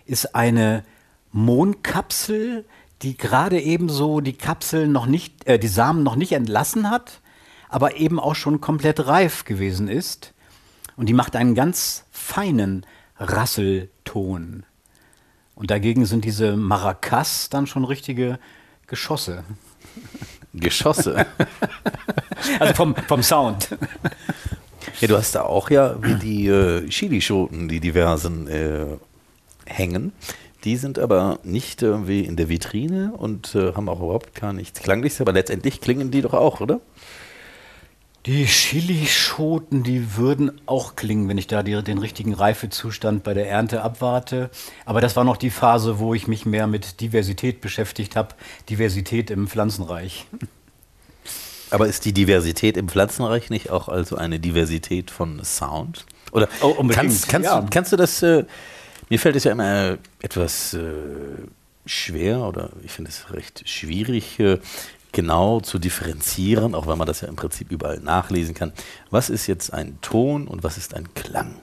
[0.05, 0.83] ist eine
[1.31, 2.65] Mondkapsel,
[3.01, 7.21] die gerade eben so die Kapsel noch nicht, äh, die Samen noch nicht entlassen hat,
[7.69, 10.33] aber eben auch schon komplett reif gewesen ist.
[10.99, 12.85] Und die macht einen ganz feinen
[13.17, 14.65] Rasselton.
[15.55, 18.37] Und dagegen sind diese Maracas dann schon richtige
[18.85, 19.45] Geschosse.
[20.53, 21.25] Geschosse.
[22.59, 23.77] Also vom, vom Sound.
[25.01, 28.85] ja, du hast da auch ja wie die äh, Chilischoten, die diversen äh,
[29.65, 30.13] hängen.
[30.63, 34.81] Die sind aber nicht irgendwie in der Vitrine und äh, haben auch überhaupt gar nichts
[34.81, 36.79] Klangliches, aber letztendlich klingen die doch auch, oder?
[38.25, 43.49] Die Chilischoten, die würden auch klingen, wenn ich da die, den richtigen Reifezustand bei der
[43.49, 44.49] Ernte abwarte.
[44.85, 48.35] Aber das war noch die Phase, wo ich mich mehr mit Diversität beschäftigt habe.
[48.69, 50.25] Diversität im Pflanzenreich.
[51.71, 56.05] Aber ist die Diversität im Pflanzenreich nicht auch also eine Diversität von Sound?
[56.31, 57.61] Oder Oh, unbedingt, kannst, kannst, ja.
[57.61, 58.43] du, kannst du das, äh,
[59.09, 60.79] mir fällt es ja immer etwas äh,
[61.85, 64.57] schwer oder ich finde es recht schwierig, äh,
[65.11, 68.73] genau zu differenzieren, auch wenn man das ja im Prinzip überall nachlesen kann.
[69.09, 71.55] Was ist jetzt ein Ton und was ist ein Klang?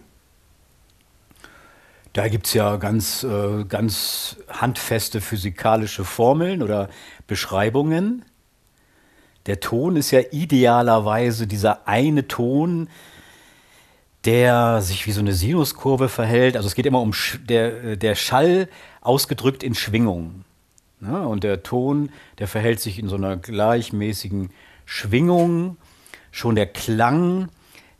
[2.16, 6.88] Da gibt es ja ganz, äh, ganz handfeste physikalische Formeln oder
[7.26, 8.24] Beschreibungen.
[9.44, 12.88] Der Ton ist ja idealerweise dieser eine Ton,
[14.24, 16.56] der sich wie so eine Sinuskurve verhält.
[16.56, 17.12] Also es geht immer um
[17.50, 18.70] der, äh, der Schall
[19.02, 20.45] ausgedrückt in Schwingung.
[21.00, 21.26] Ne?
[21.26, 24.50] Und der Ton, der verhält sich in so einer gleichmäßigen
[24.84, 25.76] Schwingung.
[26.30, 27.48] Schon der Klang,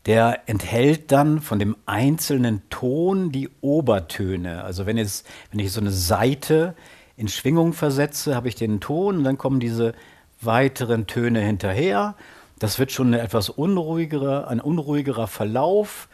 [0.06, 4.62] der enthält dann von dem einzelnen Ton die Obertöne.
[4.62, 6.74] Also wenn, jetzt, wenn ich so eine Seite
[7.16, 9.94] in Schwingung versetze, habe ich den Ton und dann kommen diese
[10.40, 12.14] weiteren Töne hinterher.
[12.58, 16.08] Das wird schon eine etwas unruhigerer, ein unruhigerer Verlauf.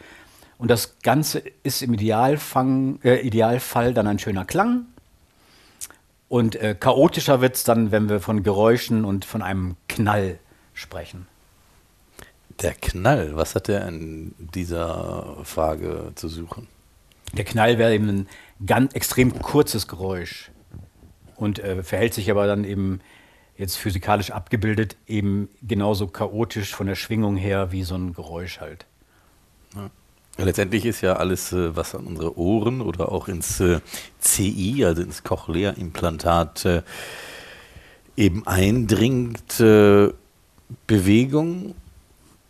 [0.57, 4.85] Und das Ganze ist im Idealfang, äh, Idealfall dann ein schöner Klang.
[6.33, 10.39] Und äh, chaotischer wird es dann, wenn wir von Geräuschen und von einem Knall
[10.73, 11.27] sprechen.
[12.59, 16.67] Der Knall, was hat er in dieser Frage zu suchen?
[17.33, 18.27] Der Knall wäre eben ein
[18.65, 20.49] ganz extrem kurzes Geräusch
[21.35, 23.01] und äh, verhält sich aber dann eben
[23.55, 28.87] jetzt physikalisch abgebildet eben genauso chaotisch von der Schwingung her wie so ein Geräusch halt.
[29.75, 29.91] Ja,
[30.37, 33.79] letztendlich ist ja alles, äh, was an unsere Ohren oder auch ins äh,
[34.19, 36.81] CI, also ins Cochlea-Implantat, äh,
[38.15, 39.57] eben eindringt,
[40.87, 41.75] Bewegung,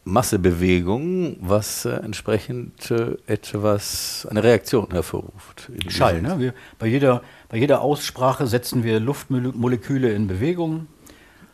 [0.03, 2.91] Massebewegung, was entsprechend
[3.27, 5.71] etwas, eine Reaktion hervorruft.
[5.87, 6.37] Schall, ne?
[6.37, 10.87] Wir, bei, jeder, bei jeder Aussprache setzen wir Luftmoleküle in Bewegung.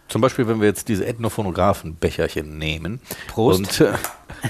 [0.08, 3.00] Zum Beispiel, wenn wir jetzt diese Ethnophonographenbecherchen nehmen.
[3.28, 3.82] Prost.
[3.82, 3.94] Und,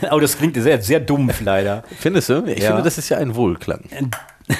[0.09, 1.83] Aber das klingt sehr, sehr dumpf leider.
[1.99, 2.43] findest du?
[2.45, 2.67] Ich Ja.
[2.69, 3.81] finde, das ist ja ein Wohlklang.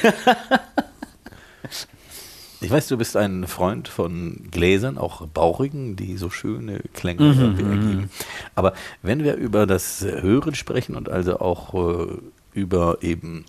[2.62, 7.64] Ich weiß, du bist ein Freund von Gläsern, auch bauchigen, die so schöne Klänge irgendwie
[7.64, 8.10] ergeben.
[8.54, 12.18] Aber wenn wir über das Hören sprechen und also auch äh,
[12.54, 13.46] über eben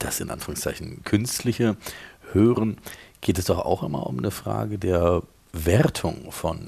[0.00, 1.76] das in Anführungszeichen künstliche
[2.32, 2.78] Hören,
[3.20, 6.58] geht es doch auch immer um eine Frage der Wertung von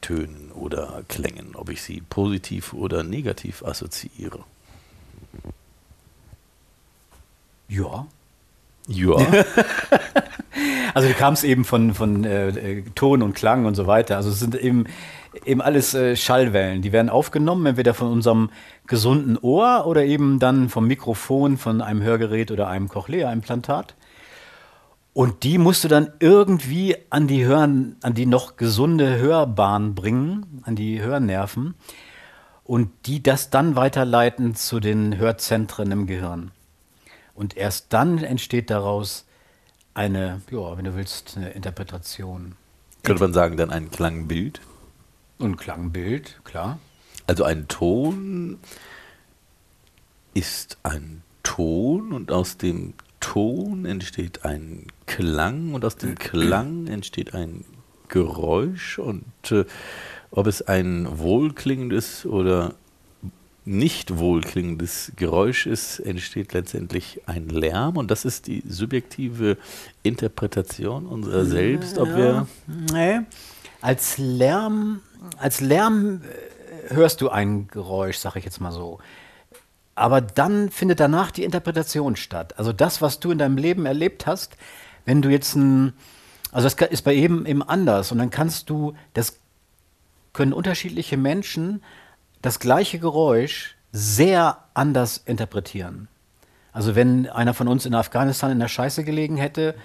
[0.00, 4.40] Tönen oder Klängen, ob ich sie positiv oder negativ assoziiere.
[7.68, 8.06] Ja.
[8.86, 9.16] Ja.
[10.94, 14.16] Also du kamst eben von, von äh, äh, Ton und Klang und so weiter.
[14.16, 14.84] Also es sind eben,
[15.44, 16.82] eben alles äh, Schallwellen.
[16.82, 18.50] Die werden aufgenommen, entweder von unserem
[18.86, 23.94] gesunden Ohr oder eben dann vom Mikrofon, von einem Hörgerät oder einem Cochlea-Implantat.
[25.14, 30.60] Und die musst du dann irgendwie an die Hören, an die noch gesunde Hörbahn bringen,
[30.64, 31.76] an die Hörnerven.
[32.64, 36.50] Und die das dann weiterleiten zu den Hörzentren im Gehirn.
[37.34, 39.24] Und erst dann entsteht daraus
[39.92, 42.56] eine, ja, wenn du willst, eine Interpretation.
[43.04, 44.60] Könnte man sagen, dann ein Klangbild?
[45.38, 46.78] Und Klangbild, klar.
[47.26, 48.58] Also ein Ton
[50.32, 57.32] ist ein Ton und aus dem Ton entsteht ein Klang und aus dem Klang entsteht
[57.32, 57.64] ein
[58.08, 59.64] Geräusch und äh,
[60.30, 62.74] ob es ein wohlklingendes oder
[63.64, 69.56] nicht wohlklingendes Geräusch ist, entsteht letztendlich ein Lärm und das ist die subjektive
[70.02, 72.46] Interpretation unserer selbst, ob wir
[72.92, 73.20] Nee.
[73.80, 75.00] Als Lärm,
[75.38, 76.20] als Lärm
[76.90, 78.98] äh, hörst du ein Geräusch, sag ich jetzt mal so.
[79.94, 82.58] Aber dann findet danach die Interpretation statt.
[82.58, 84.56] Also das, was du in deinem Leben erlebt hast,
[85.04, 85.92] wenn du jetzt ein,
[86.50, 89.38] also das ist bei jedem eben anders und dann kannst du, das
[90.32, 91.82] können unterschiedliche Menschen
[92.42, 96.08] das gleiche Geräusch sehr anders interpretieren.
[96.72, 99.76] Also wenn einer von uns in Afghanistan in der Scheiße gelegen hätte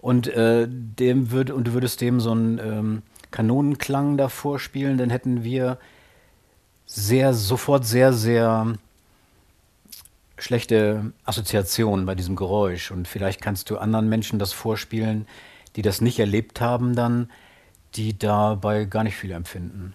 [0.00, 5.10] und äh, dem würd, und du würdest dem so einen ähm, Kanonenklang davor spielen, dann
[5.10, 5.78] hätten wir
[6.84, 8.74] sehr sofort sehr sehr
[10.42, 15.26] schlechte Assoziationen bei diesem Geräusch und vielleicht kannst du anderen Menschen das vorspielen,
[15.76, 17.30] die das nicht erlebt haben, dann
[17.94, 19.94] die dabei gar nicht viel empfinden.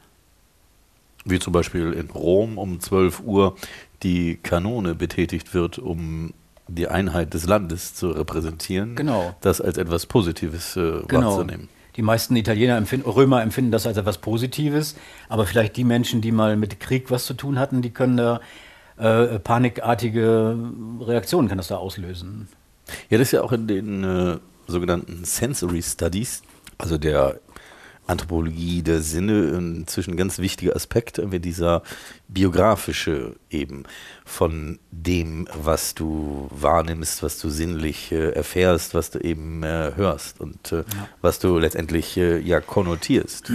[1.25, 3.55] Wie zum Beispiel in Rom um 12 Uhr
[4.03, 6.33] die Kanone betätigt wird, um
[6.67, 8.95] die Einheit des Landes zu repräsentieren.
[8.95, 9.35] Genau.
[9.41, 11.69] Das als etwas Positives äh, wahrzunehmen.
[11.95, 14.95] die meisten Italiener empfinden, Römer empfinden das als etwas Positives,
[15.29, 18.41] aber vielleicht die Menschen, die mal mit Krieg was zu tun hatten, die können da
[18.97, 20.57] äh, panikartige
[21.01, 22.47] Reaktionen kann das da auslösen.
[23.09, 26.41] Ja, das ist ja auch in den äh, sogenannten Sensory Studies,
[26.77, 27.39] also der
[28.07, 31.83] Anthropologie der Sinne inzwischen ein ganz wichtiger Aspekt, irgendwie dieser
[32.29, 33.83] biografische eben
[34.25, 40.39] von dem, was du wahrnimmst, was du sinnlich äh, erfährst, was du eben äh, hörst
[40.39, 41.09] und äh, ja.
[41.21, 43.51] was du letztendlich äh, ja konnotierst.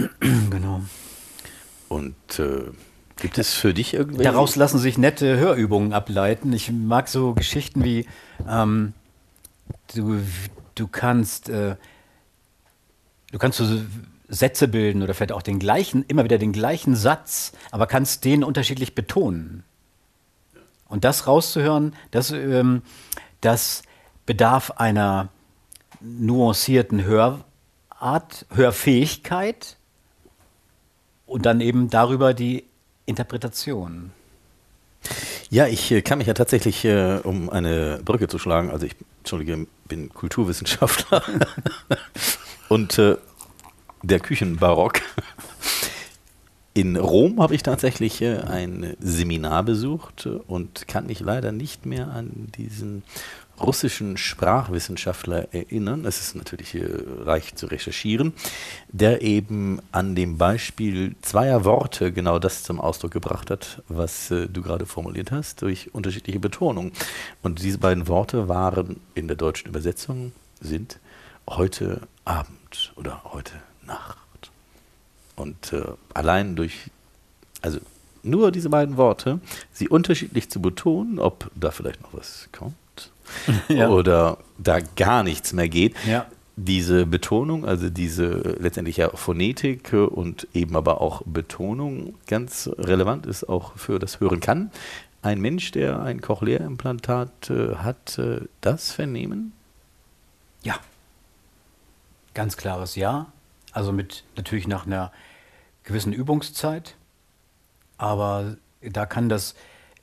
[0.49, 0.83] Genau.
[1.89, 2.71] Und äh,
[3.17, 4.31] gibt es für dich irgendwelche?
[4.31, 6.53] Daraus lassen sich nette Hörübungen ableiten.
[6.53, 8.05] Ich mag so Geschichten wie
[8.47, 8.93] ähm,
[9.95, 10.19] du,
[10.75, 11.75] du kannst äh,
[13.31, 13.81] du kannst so
[14.29, 18.43] Sätze bilden oder vielleicht auch den gleichen, immer wieder den gleichen Satz, aber kannst den
[18.43, 19.63] unterschiedlich betonen.
[20.87, 22.83] Und das rauszuhören, das, ähm,
[23.41, 23.83] das
[24.25, 25.29] bedarf einer
[26.01, 29.77] nuancierten Hörart, Hörfähigkeit
[31.25, 32.65] und dann eben darüber die
[33.05, 34.11] Interpretation.
[35.49, 38.95] Ja, ich äh, kann mich ja tatsächlich, äh, um eine Brücke zu schlagen, also ich,
[39.19, 41.23] entschuldige, bin Kulturwissenschaftler
[42.69, 43.17] und äh,
[44.01, 45.01] der Küchenbarock.
[46.73, 52.47] In Rom habe ich tatsächlich ein Seminar besucht und kann mich leider nicht mehr an
[52.57, 53.03] diesen
[53.63, 56.05] russischen Sprachwissenschaftler erinnern.
[56.05, 56.77] Es ist natürlich
[57.25, 58.33] leicht zu recherchieren,
[58.89, 64.47] der eben an dem Beispiel zweier Worte genau das zum Ausdruck gebracht hat, was äh,
[64.47, 66.91] du gerade formuliert hast, durch unterschiedliche Betonungen.
[67.41, 70.99] Und diese beiden Worte waren in der deutschen Übersetzung sind
[71.49, 73.53] heute Abend oder heute
[73.85, 74.17] Nacht.
[75.35, 76.91] Und äh, allein durch,
[77.61, 77.79] also
[78.21, 79.39] nur diese beiden Worte,
[79.73, 82.75] sie unterschiedlich zu betonen, ob da vielleicht noch was kommt
[83.67, 83.89] ja.
[83.89, 85.95] oder da gar nichts mehr geht.
[86.05, 86.27] Ja.
[86.55, 93.49] Diese Betonung, also diese letztendlich ja Phonetik und eben aber auch Betonung ganz relevant ist
[93.49, 94.71] auch für das Hören kann.
[95.23, 99.53] Ein Mensch, der ein Cochlea-Implantat äh, hat, äh, das vernehmen?
[100.63, 100.75] Ja.
[102.33, 103.27] Ganz klares Ja.
[103.71, 105.11] Also mit natürlich nach einer
[105.83, 106.95] gewissen Übungszeit.
[107.97, 109.55] Aber da kann das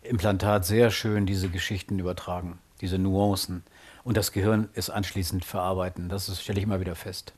[0.02, 3.64] Implantat sehr schön diese Geschichten übertragen, diese Nuancen.
[4.02, 6.08] Und das Gehirn ist anschließend verarbeiten.
[6.08, 7.32] Das stelle ich immer wieder fest.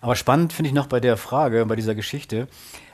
[0.00, 2.48] Aber spannend finde ich noch bei der Frage, bei dieser Geschichte,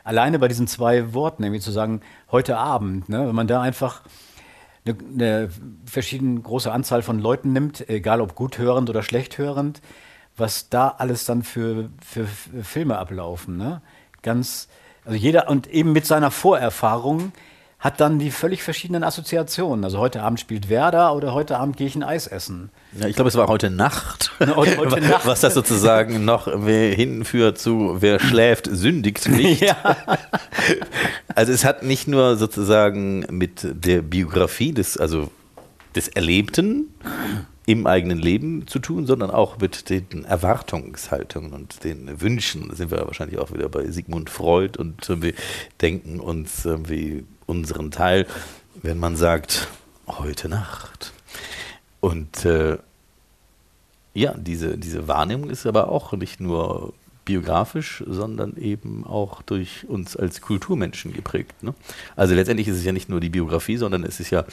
[0.04, 4.02] alleine bei diesen zwei Worten, nämlich zu sagen, heute Abend, ne, wenn man da einfach
[4.84, 5.48] eine, eine
[5.86, 9.80] verschiedene große Anzahl von Leuten nimmt, egal ob gut hörend oder schlecht hörend,
[10.36, 13.56] was da alles dann für, für, Filme ablaufen.
[13.56, 13.82] Ne?
[14.22, 14.68] Ganz,
[15.04, 17.32] also jeder und eben mit seiner Vorerfahrung
[17.78, 19.84] hat dann die völlig verschiedenen Assoziationen.
[19.84, 22.70] Also heute Abend spielt Werder oder heute Abend gehe ich ein Eis essen.
[22.98, 24.32] Ja, ich glaube, es war heute Nacht.
[24.40, 25.26] heute, heute Nacht.
[25.26, 29.62] Was das sozusagen noch hinführt zu, wer schläft, sündigt nicht.
[29.68, 29.96] Ja.
[31.34, 35.30] Also es hat nicht nur sozusagen mit der Biografie des, also
[35.94, 36.94] des Erlebten
[37.66, 42.68] im eigenen Leben zu tun, sondern auch mit den Erwartungshaltungen und den Wünschen.
[42.68, 45.34] Da sind wir wahrscheinlich auch wieder bei Sigmund Freud und wir
[45.80, 48.26] denken uns wie unseren Teil,
[48.82, 49.68] wenn man sagt,
[50.06, 51.12] heute Nacht.
[52.00, 52.78] Und äh,
[54.14, 56.92] ja, diese, diese Wahrnehmung ist aber auch nicht nur
[57.24, 61.62] biografisch, sondern eben auch durch uns als Kulturmenschen geprägt.
[61.62, 61.74] Ne?
[62.16, 64.44] Also letztendlich ist es ja nicht nur die Biografie, sondern es ist ja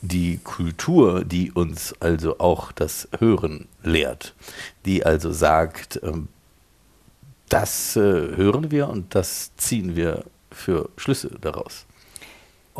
[0.00, 4.34] die Kultur, die uns also auch das Hören lehrt,
[4.86, 6.28] die also sagt, ähm,
[7.48, 11.84] das äh, hören wir und das ziehen wir für Schlüsse daraus.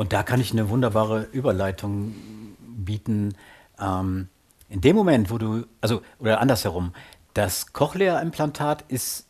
[0.01, 2.15] Und da kann ich eine wunderbare Überleitung
[2.59, 3.35] bieten.
[3.79, 4.31] Ähm,
[4.71, 6.95] in dem Moment, wo du, also, oder andersherum,
[7.35, 9.27] das Cochlea-Implantat ist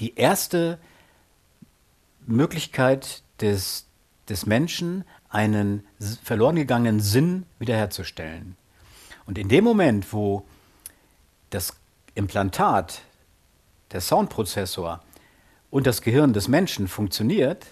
[0.00, 0.78] die erste
[2.26, 3.86] Möglichkeit des,
[4.28, 5.82] des Menschen, einen
[6.22, 8.58] verloren gegangenen Sinn wiederherzustellen.
[9.24, 10.44] Und in dem Moment, wo
[11.48, 11.74] das
[12.14, 13.00] Implantat,
[13.92, 15.02] der Soundprozessor
[15.70, 17.66] und das Gehirn des Menschen funktioniert,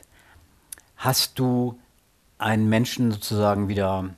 [0.97, 1.79] hast du
[2.41, 4.11] einen Menschen sozusagen wieder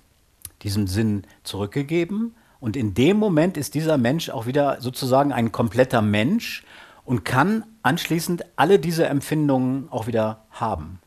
[0.63, 2.35] diesen Sinn zurückgegeben.
[2.61, 6.65] Und in dem Moment ist dieser Mensch auch wieder sozusagen ein kompletter Mensch
[7.05, 11.01] und kann anschließend alle diese Empfindungen auch wieder haben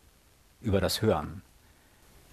[0.61, 1.41] über das Hören.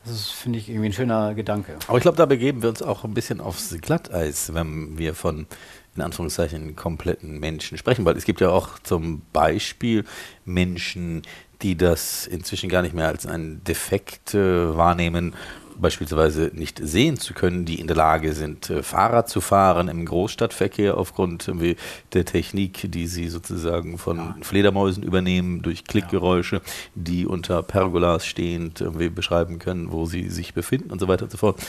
[0.05, 1.77] Das ist, finde ich, irgendwie ein schöner Gedanke.
[1.87, 5.47] Aber ich glaube, da begeben wir uns auch ein bisschen aufs Glatteis, wenn wir von,
[5.95, 8.05] in Anführungszeichen, kompletten Menschen sprechen.
[8.05, 10.05] Weil es gibt ja auch zum Beispiel
[10.45, 11.23] Menschen,
[11.63, 15.35] die das inzwischen gar nicht mehr als einen Defekt äh, wahrnehmen,
[15.77, 20.05] beispielsweise nicht sehen zu können, die in der Lage sind, äh, Fahrrad zu fahren im
[20.05, 21.77] Großstadtverkehr aufgrund irgendwie
[22.13, 26.63] der Technik, die sie sozusagen von Fledermäusen übernehmen, durch Klickgeräusche,
[26.95, 28.85] die unter Pergolas stehend
[29.15, 31.61] beschreiben können, wo sie sich befinden und so weiter und so fort.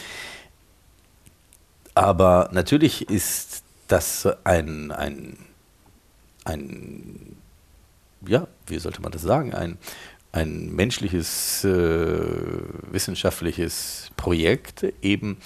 [1.96, 5.38] Aber natürlich ist das ein, ein,
[6.46, 7.33] ein
[8.28, 9.78] ja, wie sollte man das sagen, ein,
[10.32, 12.20] ein menschliches, äh,
[12.92, 15.38] wissenschaftliches Projekt, eben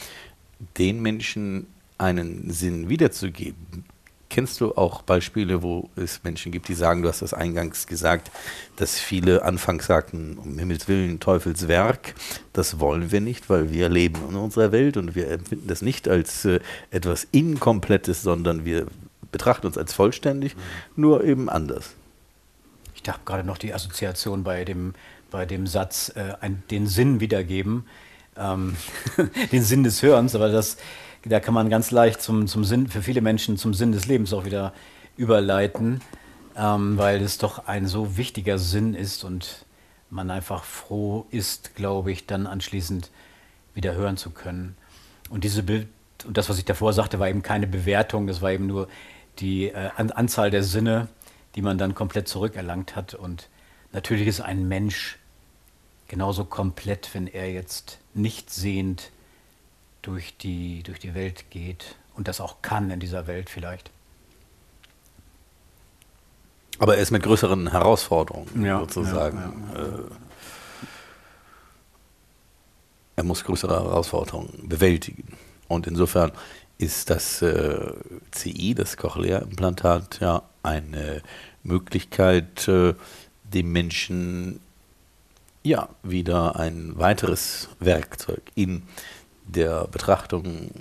[0.78, 1.68] den Menschen
[1.98, 3.86] einen Sinn wiederzugeben.
[4.30, 8.30] Kennst du auch Beispiele, wo es Menschen gibt, die sagen, du hast das eingangs gesagt,
[8.76, 12.14] dass viele anfangs sagten, um Himmels Willen, Teufelswerk,
[12.52, 16.10] das wollen wir nicht, weil wir leben in unserer Welt und wir empfinden das nicht
[16.10, 16.60] als äh,
[16.92, 18.88] etwas Inkomplettes, sondern wir
[19.32, 20.56] betrachten uns als vollständig,
[20.96, 21.94] nur eben anders.
[23.08, 24.94] Ich habe gerade noch die Assoziation bei dem,
[25.32, 27.86] bei dem Satz, äh, ein, den Sinn wiedergeben,
[28.36, 28.76] ähm,
[29.54, 30.76] den Sinn des Hörens, aber das,
[31.24, 34.34] da kann man ganz leicht zum, zum Sinn, für viele Menschen zum Sinn des Lebens
[34.34, 34.74] auch wieder
[35.16, 36.02] überleiten,
[36.58, 39.66] ähm, weil es doch ein so wichtiger Sinn ist und
[40.10, 43.10] man einfach froh ist, glaube ich, dann anschließend
[43.74, 44.76] wieder hören zu können.
[45.30, 45.88] Und diese Be
[46.26, 48.90] und das, was ich davor sagte, war eben keine Bewertung, das war eben nur
[49.40, 51.08] die äh, Anzahl der Sinne,
[51.58, 53.16] die man dann komplett zurückerlangt hat.
[53.16, 53.50] Und
[53.92, 55.18] natürlich ist ein Mensch
[56.08, 59.12] genauso komplett, wenn er jetzt nicht sehend
[60.04, 63.90] durch die, durch die Welt geht und das auch kann in dieser Welt vielleicht.
[66.78, 69.68] Aber er ist mit größeren Herausforderungen Ja, sozusagen.
[69.74, 70.02] ja, ja, Äh,
[73.16, 75.36] er muss größere Herausforderungen bewältigen.
[75.68, 76.32] Und insofern
[76.78, 77.94] ist das äh,
[78.32, 81.22] CI, das Cochlea-Implantat, ja eine
[81.64, 82.94] Möglichkeit, äh,
[83.44, 84.60] dem Menschen
[85.64, 88.84] ja wieder ein weiteres Werkzeug in
[89.46, 90.72] der Betrachtung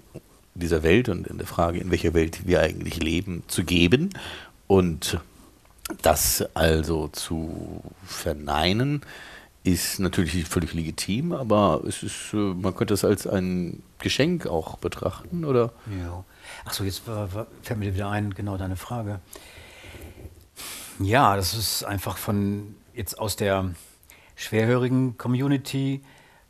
[0.55, 4.11] dieser Welt und in der Frage, in welcher Welt wir eigentlich leben, zu geben
[4.67, 5.21] und
[6.03, 9.03] das also zu verneinen,
[9.67, 14.79] ist natürlich völlig legitim, aber es ist, äh, man könnte es als ein Geschenk auch
[14.79, 15.73] betrachten, oder?
[16.01, 16.25] Ja.
[16.65, 17.29] Achso, jetzt war,
[17.63, 19.19] fällt mir wieder ein, genau deine Frage.
[21.01, 23.75] Ja, das ist einfach von jetzt aus der
[24.37, 26.03] schwerhörigen Community.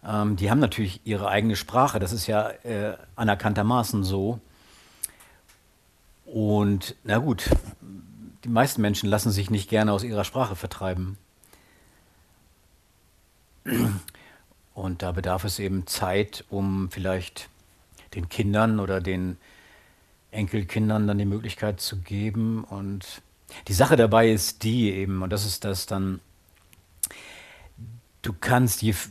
[0.04, 4.40] Ähm, die haben natürlich ihre eigene Sprache, das ist ja äh, anerkanntermaßen so.
[6.26, 7.48] Und na gut,
[8.44, 11.16] die meisten Menschen lassen sich nicht gerne aus ihrer Sprache vertreiben.
[14.74, 17.48] Und da bedarf es eben Zeit, um vielleicht
[18.14, 19.36] den Kindern oder den
[20.30, 22.64] Enkelkindern dann die Möglichkeit zu geben.
[22.64, 23.22] Und
[23.68, 26.20] die Sache dabei ist die eben, und das ist das dann,
[28.22, 29.10] du kannst die F-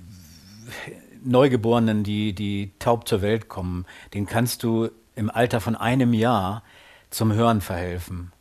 [1.24, 6.62] Neugeborenen, die, die taub zur Welt kommen, denen kannst du im Alter von einem Jahr
[7.10, 8.32] zum Hören verhelfen.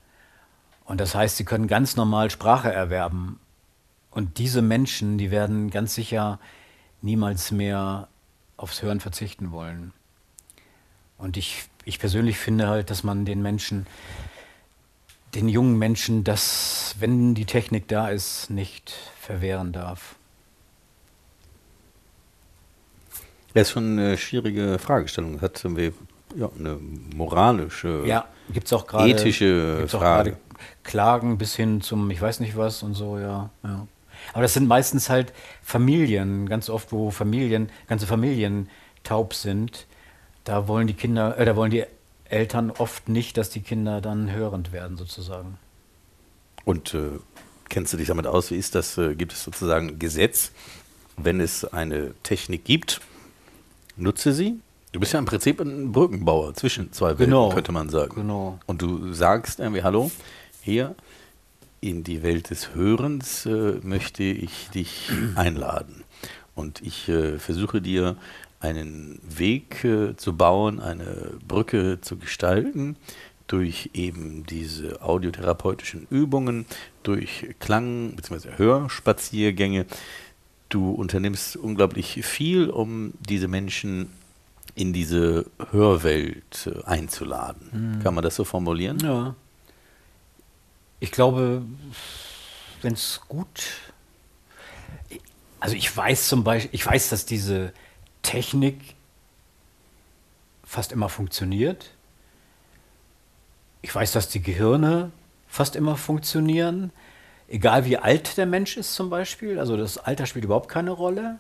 [0.85, 3.41] Und das heißt, sie können ganz normal Sprache erwerben.
[4.15, 6.39] Und diese Menschen, die werden ganz sicher
[7.03, 8.07] niemals mehr
[8.57, 9.93] aufs Hören verzichten wollen.
[11.19, 13.87] Und ich, ich persönlich finde halt, dass man den Menschen,
[15.35, 20.15] den jungen Menschen, das, wenn die Technik da ist, nicht verwehren darf.
[23.53, 25.35] Das ist schon eine schwierige Fragestellung.
[25.35, 25.93] Das hat irgendwie
[26.37, 26.79] ja, eine
[27.17, 30.37] moralische, Ja, gibt es auch gerade ethische gibt's auch Frage.
[30.85, 33.89] Klagen bis hin zum ich weiß nicht was und so, ja, ja.
[34.33, 38.69] Aber das sind meistens halt Familien, ganz oft, wo Familien, ganze Familien
[39.03, 39.87] taub sind.
[40.45, 41.85] Da wollen die Kinder, äh, da wollen die
[42.25, 45.59] Eltern oft nicht, dass die Kinder dann hörend werden, sozusagen.
[46.65, 47.11] Und äh,
[47.69, 48.51] kennst du dich damit aus?
[48.51, 48.97] Wie ist das?
[48.99, 50.53] Äh, gibt es sozusagen ein Gesetz,
[51.17, 53.01] wenn es eine Technik gibt,
[53.97, 54.59] nutze sie?
[54.93, 57.49] Du bist ja im Prinzip ein Brückenbauer zwischen zwei Welten, Genau.
[57.51, 58.15] könnte man sagen.
[58.15, 58.59] Genau.
[58.67, 60.11] Und du sagst irgendwie, hallo,
[60.63, 60.95] hier
[61.85, 66.05] in die Welt des Hörens äh, möchte ich dich einladen.
[66.55, 68.17] Und ich äh, versuche dir
[68.61, 72.97] einen Weg äh, zu bauen, eine Brücke zu gestalten,
[73.47, 76.65] durch eben diese audiotherapeutischen Übungen,
[77.03, 78.57] durch Klang- bzw.
[78.57, 79.85] Hörspaziergänge.
[80.71, 84.09] Du unternimmst unglaublich viel, um diese Menschen
[84.75, 88.01] in diese Hörwelt äh, einzuladen.
[88.03, 88.99] Kann man das so formulieren?
[89.01, 89.37] Ja.
[91.01, 91.63] Ich glaube,
[92.83, 93.65] wenn es gut.
[95.61, 97.73] Also ich weiß zum Beispiel, ich weiß, dass diese
[98.23, 98.95] Technik
[100.65, 101.91] fast immer funktioniert.
[103.83, 105.13] Ich weiß, dass die Gehirne
[105.47, 106.91] fast immer funktionieren.
[107.49, 109.59] Egal wie alt der Mensch ist zum Beispiel.
[109.59, 111.39] Also das Alter spielt überhaupt keine Rolle.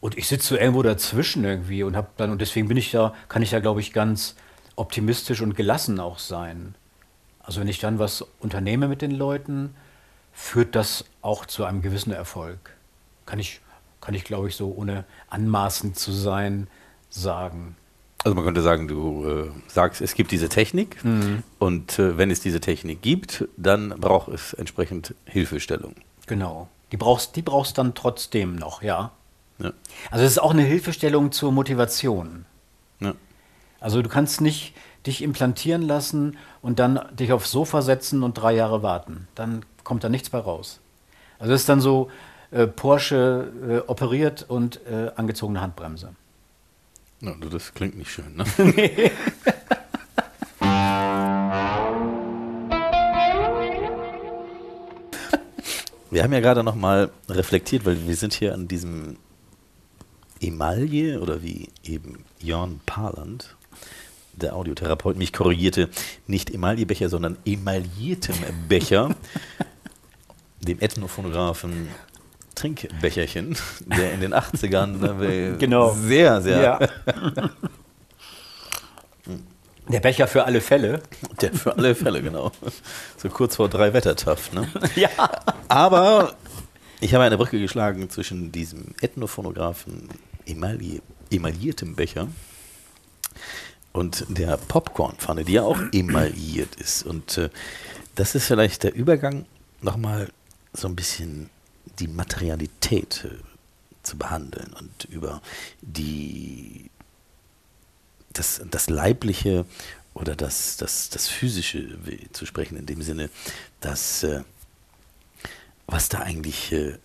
[0.00, 3.14] Und ich sitze so irgendwo dazwischen irgendwie und habe dann, und deswegen bin ich da,
[3.28, 4.36] kann ich da, glaube ich, ganz
[4.76, 6.76] optimistisch und gelassen auch sein.
[7.48, 9.74] Also wenn ich dann was unternehme mit den Leuten,
[10.34, 12.58] führt das auch zu einem gewissen Erfolg.
[13.24, 13.62] Kann ich,
[14.02, 16.66] kann ich glaube ich, so ohne anmaßend zu sein,
[17.08, 17.74] sagen.
[18.22, 20.98] Also man könnte sagen, du äh, sagst, es gibt diese Technik
[21.58, 25.94] und äh, wenn es diese Technik gibt, dann braucht es entsprechend Hilfestellung.
[26.26, 26.68] Genau.
[26.92, 29.12] Die brauchst, die brauchst dann trotzdem noch, ja.
[29.58, 29.72] Ja.
[30.10, 32.44] Also es ist auch eine Hilfestellung zur Motivation.
[33.00, 33.14] Ja.
[33.80, 34.74] Also du kannst nicht
[35.08, 39.26] dich implantieren lassen und dann dich aufs Sofa setzen und drei Jahre warten.
[39.34, 40.78] Dann kommt da nichts bei raus.
[41.38, 42.10] Also es ist dann so
[42.50, 46.10] äh, Porsche äh, operiert und äh, angezogene Handbremse.
[47.24, 48.44] Also das klingt nicht schön, ne?
[56.10, 59.18] Wir haben ja gerade noch mal reflektiert, weil wir sind hier an diesem
[60.40, 63.56] Emaille oder wie eben Jörn Parland,
[64.38, 65.88] der Audiotherapeut, mich korrigierte,
[66.26, 68.36] nicht Emaillebecher, sondern emailliertem
[68.68, 69.14] Becher,
[70.60, 71.88] dem Ethnophonographen
[72.54, 75.94] Trinkbecherchen, der in den 80ern äh, Genau.
[75.94, 76.88] sehr, sehr
[79.88, 81.00] Der Becher für alle Fälle.
[81.40, 82.52] Der für alle Fälle, genau.
[83.16, 84.68] So kurz vor drei Wettertaft, ne?
[84.96, 85.08] Ja.
[85.68, 86.34] Aber
[87.00, 90.08] ich habe eine Brücke geschlagen zwischen diesem Ethnophonographen
[90.46, 92.28] emailli emailliertem Becher
[93.92, 97.04] und der Popcornpfanne, die ja auch emailliert ist.
[97.04, 97.50] Und äh,
[98.14, 99.46] das ist vielleicht der Übergang,
[99.80, 100.30] nochmal
[100.72, 101.50] so ein bisschen
[101.98, 103.36] die Materialität äh,
[104.02, 105.42] zu behandeln und über
[105.82, 106.90] die
[108.32, 109.64] das, das Leibliche
[110.14, 111.98] oder das, das, das Physische
[112.32, 113.30] zu sprechen, in dem Sinne,
[113.80, 114.42] dass äh,
[115.86, 116.98] was da eigentlich äh,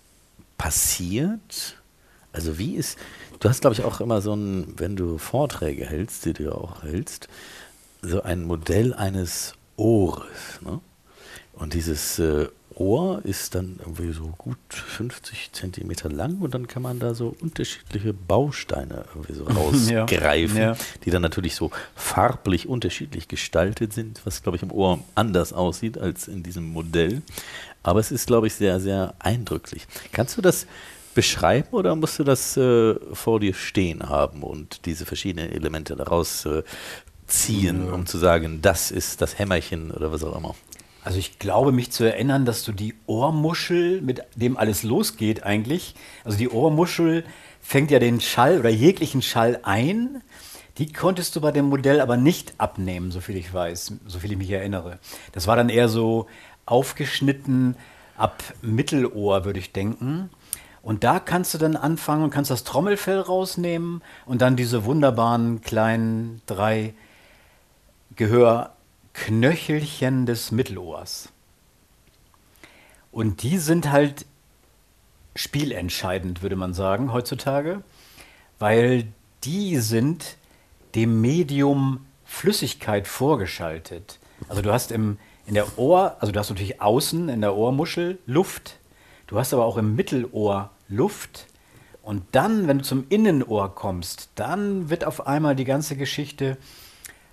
[0.57, 1.77] passiert,
[2.31, 2.97] also wie ist,
[3.43, 6.51] du hast glaube ich auch immer so ein, wenn du Vorträge hältst, die du ja
[6.53, 7.27] auch hältst,
[8.01, 10.61] so ein Modell eines Ohres.
[10.61, 10.79] Ne?
[11.53, 16.81] Und dieses äh, Ohr ist dann irgendwie so gut 50 Zentimeter lang und dann kann
[16.81, 20.75] man da so unterschiedliche Bausteine irgendwie so rausgreifen, ja.
[21.03, 25.97] die dann natürlich so farblich unterschiedlich gestaltet sind, was glaube ich im Ohr anders aussieht
[25.97, 27.21] als in diesem Modell.
[27.83, 29.85] Aber es ist glaube ich sehr, sehr eindrücklich.
[30.13, 30.65] Kannst du das
[31.13, 36.45] beschreiben oder musst du das äh, vor dir stehen haben und diese verschiedenen Elemente daraus
[36.45, 36.63] äh,
[37.27, 40.55] ziehen, um zu sagen, das ist das Hämmerchen oder was auch immer?
[41.03, 45.95] Also ich glaube mich zu erinnern, dass du die Ohrmuschel, mit dem alles losgeht eigentlich,
[46.23, 47.25] also die Ohrmuschel
[47.61, 50.21] fängt ja den Schall oder jeglichen Schall ein.
[50.77, 54.49] Die konntest du bei dem Modell aber nicht abnehmen, soviel ich weiß, soviel ich mich
[54.49, 54.99] erinnere.
[55.33, 56.27] Das war dann eher so
[56.65, 57.75] aufgeschnitten
[58.17, 60.29] ab Mittelohr, würde ich denken.
[60.83, 65.61] Und da kannst du dann anfangen und kannst das Trommelfell rausnehmen und dann diese wunderbaren
[65.61, 66.93] kleinen drei
[68.17, 71.29] Gehörknöchelchen des Mittelohrs.
[73.11, 74.25] Und die sind halt
[75.35, 77.81] spielentscheidend, würde man sagen, heutzutage,
[78.59, 79.07] weil
[79.45, 80.35] die sind
[80.95, 84.19] dem Medium Flüssigkeit vorgeschaltet.
[84.49, 88.17] Also du hast im, in der Ohr, also du hast natürlich außen in der Ohrmuschel
[88.25, 88.79] Luft,
[89.33, 91.47] du hast aber auch im Mittelohr Luft.
[92.03, 96.57] Und dann, wenn du zum Innenohr kommst, dann wird auf einmal die ganze Geschichte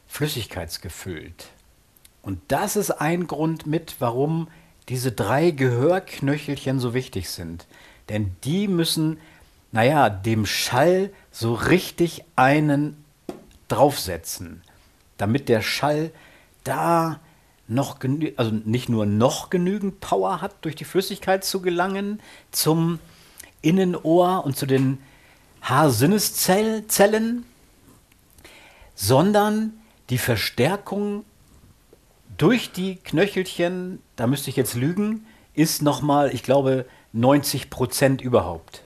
[0.06, 1.48] flüssigkeitsgefüllt.
[2.22, 4.48] Und das ist ein Grund mit, warum
[4.88, 7.66] diese drei Gehörknöchelchen so wichtig sind.
[8.08, 9.18] Denn die müssen,
[9.70, 13.04] naja, dem Schall so richtig einen
[13.68, 14.62] draufsetzen,
[15.18, 16.12] damit der Schall
[16.64, 17.20] da
[17.70, 17.98] noch
[18.36, 22.98] also nicht nur noch genügend Power hat, durch die Flüssigkeit zu gelangen zum
[23.62, 24.98] Innenohr und zu den
[25.62, 27.44] Haarsinneszellen,
[28.94, 29.72] sondern
[30.10, 31.24] die Verstärkung
[32.36, 38.82] durch die Knöchelchen, da müsste ich jetzt lügen, ist nochmal, ich glaube, 90 Prozent überhaupt.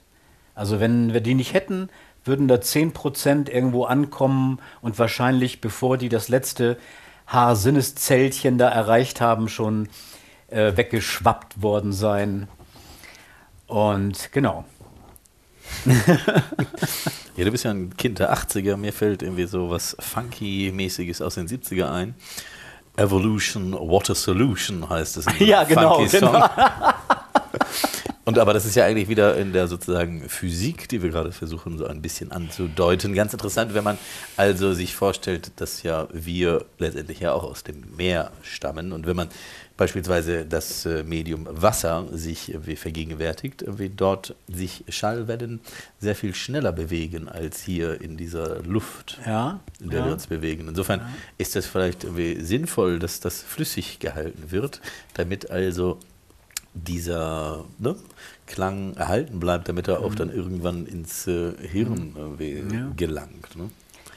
[0.54, 1.88] Also wenn wir die nicht hätten,
[2.24, 6.78] würden da 10 Prozent irgendwo ankommen und wahrscheinlich, bevor die das letzte
[7.26, 9.88] Haarsinneszellchen da erreicht haben, schon
[10.48, 12.48] äh, weggeschwappt worden sein.
[13.66, 14.64] Und genau.
[17.36, 18.76] Ja, du bist ja ein Kind der 80er.
[18.76, 22.14] Mir fällt irgendwie so was Funky-mäßiges aus den 70er ein.
[22.96, 25.26] Evolution, What a Solution heißt es.
[25.40, 26.48] Ja, genau, genau.
[28.24, 31.76] Und aber das ist ja eigentlich wieder in der sozusagen Physik, die wir gerade versuchen
[31.76, 33.98] so ein bisschen anzudeuten, ganz interessant, wenn man
[34.36, 39.16] also sich vorstellt, dass ja wir letztendlich ja auch aus dem Meer stammen und wenn
[39.16, 39.28] man
[39.76, 45.60] beispielsweise das äh, Medium Wasser sich irgendwie vergegenwärtigt, wie dort sich Schallwellen
[45.98, 50.06] sehr viel schneller bewegen als hier in dieser Luft, Ja, in der ja.
[50.06, 50.68] wir uns bewegen.
[50.68, 51.00] Insofern
[51.38, 54.80] ist das vielleicht irgendwie sinnvoll, dass das flüssig gehalten wird,
[55.14, 55.98] damit also
[56.74, 57.96] dieser ne,
[58.46, 62.74] Klang erhalten bleibt, damit er auch dann irgendwann ins äh, Hirn Mhm.
[62.74, 62.90] Ja.
[62.96, 63.56] gelangt.
[63.56, 63.70] Ne?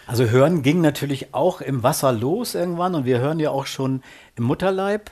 [0.07, 4.01] Also hören ging natürlich auch im Wasser los irgendwann und wir hören ja auch schon
[4.35, 5.11] im Mutterleib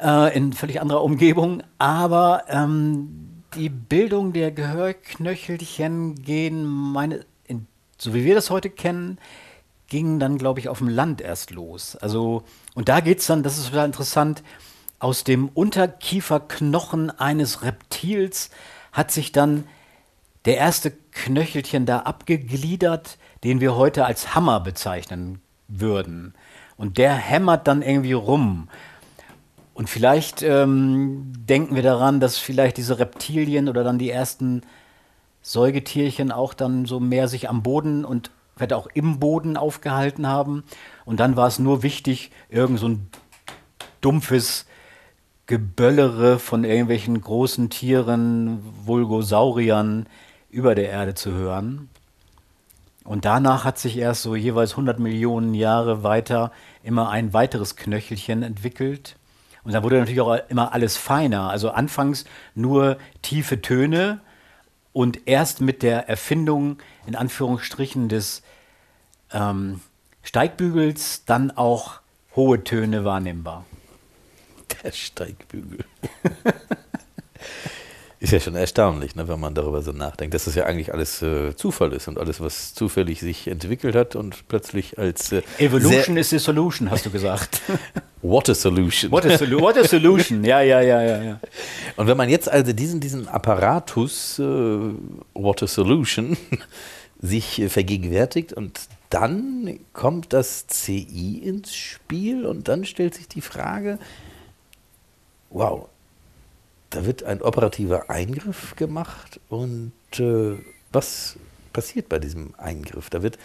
[0.00, 7.66] äh, in völlig anderer Umgebung, aber ähm, die Bildung der Gehörknöchelchen gehen meine, in,
[7.98, 9.18] so wie wir das heute kennen,
[9.88, 11.96] ging dann glaube ich auf dem Land erst los.
[11.96, 12.42] Also
[12.74, 14.42] und da geht's dann, das ist total interessant,
[15.02, 18.50] aus dem Unterkieferknochen eines Reptils
[18.92, 19.64] hat sich dann
[20.44, 26.34] der erste Knöchelchen da abgegliedert, den wir heute als Hammer bezeichnen würden.
[26.76, 28.68] Und der hämmert dann irgendwie rum.
[29.74, 34.62] Und vielleicht ähm, denken wir daran, dass vielleicht diese Reptilien oder dann die ersten
[35.40, 40.62] Säugetierchen auch dann so mehr sich am Boden und vielleicht auch im Boden aufgehalten haben.
[41.04, 43.08] Und dann war es nur wichtig, irgend so ein
[44.00, 44.66] dumpfes
[45.46, 50.06] Geböllere von irgendwelchen großen Tieren, Vulgosauriern
[50.50, 51.88] über der Erde zu hören.
[53.04, 56.52] Und danach hat sich erst so jeweils 100 Millionen Jahre weiter
[56.84, 59.16] immer ein weiteres Knöchelchen entwickelt.
[59.64, 61.50] Und dann wurde natürlich auch immer alles feiner.
[61.50, 62.24] Also anfangs
[62.54, 64.20] nur tiefe Töne
[64.92, 68.42] und erst mit der Erfindung in Anführungsstrichen des
[69.32, 69.80] ähm,
[70.22, 72.00] Steigbügels dann auch
[72.36, 73.64] hohe Töne wahrnehmbar.
[74.82, 75.84] Der Steigbügel.
[78.22, 81.22] ist ja schon erstaunlich, ne, wenn man darüber so nachdenkt, dass das ja eigentlich alles
[81.22, 86.16] äh, Zufall ist und alles, was zufällig sich entwickelt hat und plötzlich als äh, Evolution
[86.16, 87.60] is the solution, hast du gesagt.
[88.22, 89.10] Water Solution.
[89.10, 90.44] What a, solu what a solution.
[90.44, 91.40] Ja, ja, ja, ja, ja.
[91.96, 94.44] Und wenn man jetzt also diesen, diesen Apparatus äh,
[95.34, 96.36] Water Solution
[97.20, 98.78] sich äh, vergegenwärtigt und
[99.10, 103.98] dann kommt das CI ins Spiel und dann stellt sich die Frage,
[105.52, 105.88] wow,
[106.90, 110.56] da wird ein operativer Eingriff gemacht und äh,
[110.92, 111.36] was
[111.72, 113.08] passiert bei diesem Eingriff?
[113.10, 113.38] Da wird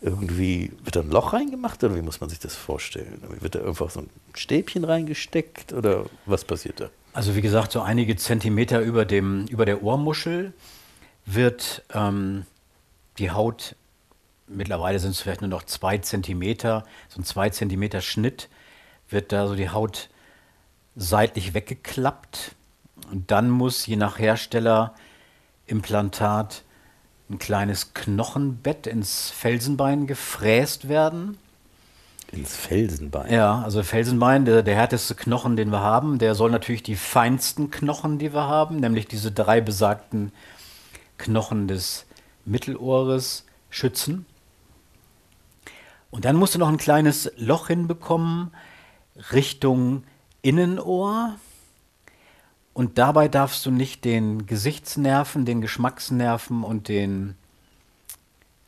[0.00, 3.22] irgendwie, wird ein Loch reingemacht oder wie muss man sich das vorstellen?
[3.40, 6.90] Wird da einfach so ein Stäbchen reingesteckt oder was passiert da?
[7.12, 10.52] Also wie gesagt, so einige Zentimeter über, dem, über der Ohrmuschel
[11.26, 12.44] wird ähm,
[13.18, 13.76] die Haut,
[14.46, 18.48] mittlerweile sind es vielleicht nur noch zwei Zentimeter, so ein zwei Zentimeter Schnitt,
[19.08, 20.08] wird da so die Haut
[20.96, 22.54] seitlich weggeklappt.
[23.10, 24.94] Und dann muss je nach Hersteller
[25.66, 26.62] Implantat
[27.30, 31.38] ein kleines Knochenbett ins Felsenbein gefräst werden.
[32.32, 33.32] Ins Felsenbein.
[33.32, 37.70] Ja, also Felsenbein, der, der härteste Knochen, den wir haben, der soll natürlich die feinsten
[37.70, 40.32] Knochen, die wir haben, nämlich diese drei besagten
[41.16, 42.06] Knochen des
[42.44, 44.26] Mittelohres schützen.
[46.10, 48.52] Und dann musst du noch ein kleines Loch hinbekommen
[49.32, 50.04] Richtung
[50.44, 51.36] Innenohr.
[52.74, 57.34] Und dabei darfst du nicht den Gesichtsnerven, den Geschmacksnerven und den,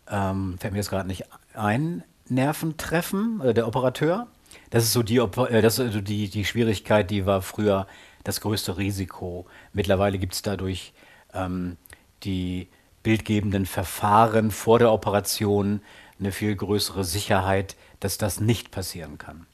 [0.09, 1.25] ähm, fällt mir jetzt gerade nicht
[1.55, 4.27] ein, Nerven treffen, äh, der Operateur.
[4.71, 7.87] Das ist so die, äh, das ist also die, die Schwierigkeit, die war früher
[8.25, 9.47] das größte Risiko.
[9.73, 10.93] Mittlerweile gibt es dadurch
[11.35, 11.77] ähm,
[12.23, 12.69] die
[13.03, 15.83] bildgebenden Verfahren vor der Operation
[16.19, 19.47] eine viel größere Sicherheit, dass das nicht passieren kann.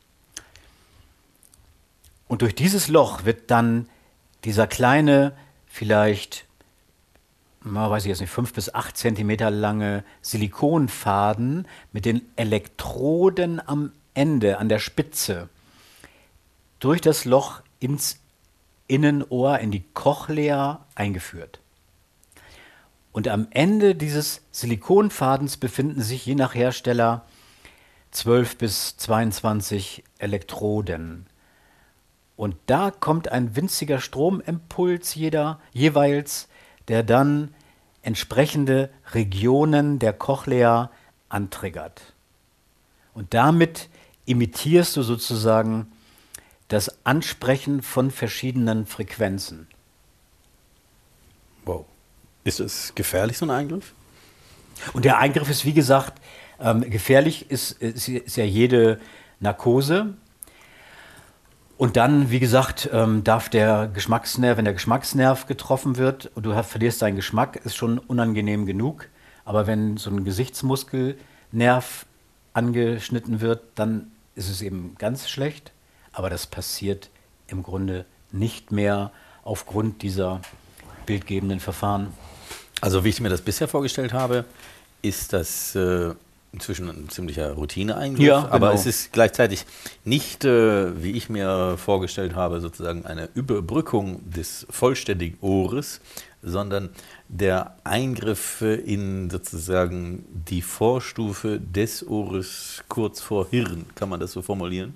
[2.33, 3.91] Und durch dieses Loch wird dann
[4.45, 6.47] dieser kleine, vielleicht,
[7.63, 13.93] na, weiß ich jetzt nicht, fünf bis acht Zentimeter lange Silikonfaden mit den Elektroden am
[14.15, 15.51] Ende, an der Spitze,
[16.81, 18.19] durch das Loch ins
[18.87, 21.61] Innenohr, in die Cochlea eingeführt.
[23.13, 27.27] Und am Ende dieses Silikonfadens befinden sich je nach Hersteller
[28.11, 31.27] 12 bis 22 Elektroden.
[32.43, 36.49] Und da kommt ein winziger Stromimpuls jeder, jeweils,
[36.89, 37.55] der dann
[38.03, 40.91] entsprechende Regionen der Cochlea
[41.29, 42.15] antriggert.
[43.15, 43.89] Und damit
[44.25, 45.93] imitierst du sozusagen
[46.67, 49.69] das Ansprechen von verschiedenen Frequenzen.
[51.65, 51.85] Wow.
[52.43, 53.95] Ist es gefährlich, so ein Eingriff?
[54.95, 56.21] Und der Eingriff ist, wie gesagt,
[56.59, 58.99] ähm, gefährlich, ist, ist, ist ja jede
[59.39, 60.15] Narkose.
[61.83, 66.63] Und dann, wie gesagt, ähm, darf der Geschmacksnerv, wenn der Geschmacksnerv getroffen wird und du
[66.63, 69.09] verlierst deinen Geschmack, ist schon unangenehm genug.
[69.45, 72.07] Aber wenn so ein Gesichtsmuskelnerv
[72.53, 75.73] angeschnitten wird, dann ist es eben ganz schlecht.
[76.13, 77.11] Aber das passiert
[77.49, 79.11] im Grunde nicht mehr
[79.43, 80.41] aufgrund dieser
[81.05, 82.13] bildgebenden Verfahren.
[82.81, 84.45] Also wie ich mir das bisher vorgestellt habe,
[85.03, 86.15] ist das äh,
[86.53, 88.53] inzwischen ein ziemlicher Routineeingriff, Ja, genau.
[88.53, 89.65] aber es ist gleichzeitig
[90.05, 96.01] nicht, äh, wie ich mir vorgestellt habe, sozusagen eine Überbrückung des vollständigen Ohres,
[96.43, 96.91] sondern
[97.29, 103.87] der Eingriff in sozusagen die Vorstufe des Ohres kurz vor Hirn.
[103.95, 104.95] Kann man das so formulieren?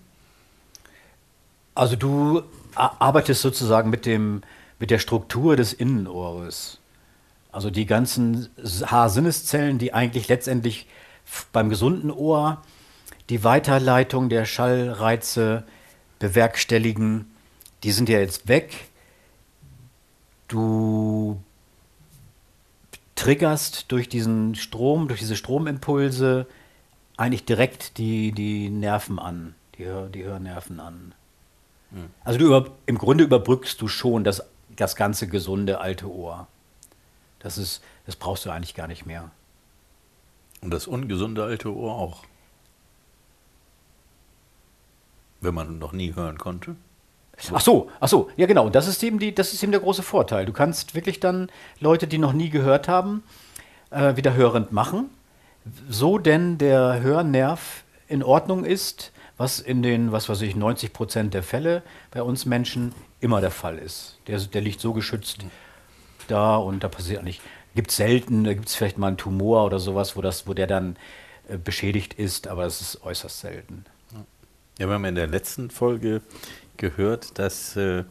[1.74, 2.42] Also du
[2.74, 4.42] arbeitest sozusagen mit, dem,
[4.78, 6.78] mit der Struktur des Innenohres.
[7.52, 8.48] Also die ganzen
[8.84, 10.86] Haarsinneszellen, die eigentlich letztendlich
[11.52, 12.62] beim gesunden Ohr
[13.28, 15.64] die Weiterleitung der Schallreize
[16.18, 17.30] bewerkstelligen,
[17.82, 18.88] die sind ja jetzt weg.
[20.48, 21.40] Du
[23.16, 26.46] triggerst durch diesen Strom, durch diese Stromimpulse
[27.16, 31.14] eigentlich direkt die, die Nerven an, die, die Hörnerven an.
[32.24, 34.42] Also du über, im Grunde überbrückst du schon das,
[34.74, 36.46] das ganze gesunde alte Ohr.
[37.38, 39.30] Das, ist, das brauchst du eigentlich gar nicht mehr.
[40.62, 42.24] Und das ungesunde alte Ohr auch.
[45.40, 46.76] Wenn man noch nie hören konnte.
[47.52, 48.66] Ach so, ach so, ja genau.
[48.66, 50.46] Und das ist eben die, das ist eben der große Vorteil.
[50.46, 51.50] Du kannst wirklich dann
[51.80, 53.22] Leute, die noch nie gehört haben,
[53.90, 55.11] äh, wieder hörend machen,
[55.88, 61.34] so denn der Hörnerv in Ordnung ist, was in den, was weiß ich, 90 Prozent
[61.34, 64.18] der Fälle bei uns Menschen immer der Fall ist.
[64.28, 65.44] Der, der liegt so geschützt
[66.28, 67.40] da und da passiert nicht.
[67.76, 70.54] Gibt es selten, da gibt es vielleicht mal einen Tumor oder sowas, wo, das, wo
[70.54, 70.96] der dann
[71.48, 73.84] äh, beschädigt ist, aber es ist äußerst selten.
[74.78, 76.22] Ja, wir haben in der letzten Folge
[76.78, 78.04] gehört, dass äh,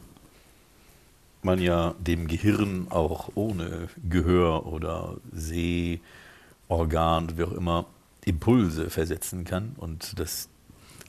[1.42, 7.86] man ja dem Gehirn auch ohne Gehör oder Sehorgan, wie auch immer,
[8.24, 10.48] Impulse versetzen kann und das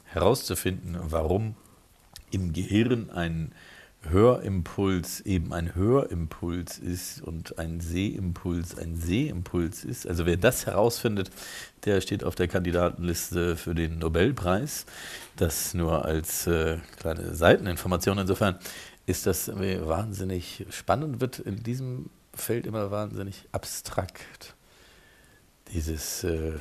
[0.06, 1.56] herauszufinden, warum
[2.32, 3.52] im Gehirn ein
[4.10, 10.08] Hörimpuls eben ein Hörimpuls ist und ein Sehimpuls ein Sehimpuls ist.
[10.08, 11.32] Also wer das herausfindet,
[11.86, 14.86] der steht auf der Kandidatenliste für den Nobelpreis.
[15.36, 18.18] Das nur als äh, kleine Seiteninformation.
[18.18, 18.58] Insofern
[19.06, 24.56] ist das wahnsinnig spannend, wird in diesem Feld immer wahnsinnig abstrakt.
[25.74, 26.54] Dieses äh,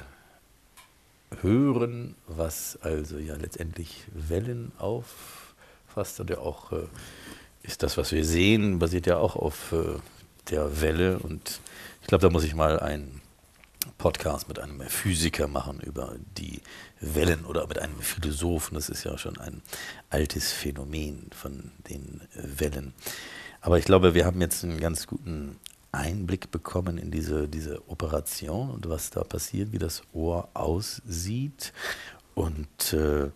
[1.42, 6.86] Hören, was also ja letztendlich Wellen auffasst und ja auch äh,
[7.66, 9.98] ist das, was wir sehen, basiert ja auch auf äh,
[10.50, 11.18] der Welle.
[11.18, 11.60] Und
[12.02, 13.20] ich glaube, da muss ich mal einen
[13.98, 16.60] Podcast mit einem Physiker machen über die
[17.00, 18.74] Wellen oder mit einem Philosophen.
[18.74, 19.62] Das ist ja schon ein
[20.10, 22.92] altes Phänomen von den Wellen.
[23.60, 25.56] Aber ich glaube, wir haben jetzt einen ganz guten
[25.92, 31.72] Einblick bekommen in diese, diese Operation und was da passiert, wie das Ohr aussieht.
[32.34, 33.30] Und äh,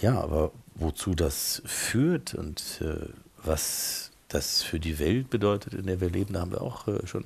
[0.00, 3.08] ja, aber wozu das führt und äh,
[3.44, 7.06] was das für die Welt bedeutet, in der wir leben, da haben wir auch äh,
[7.06, 7.24] schon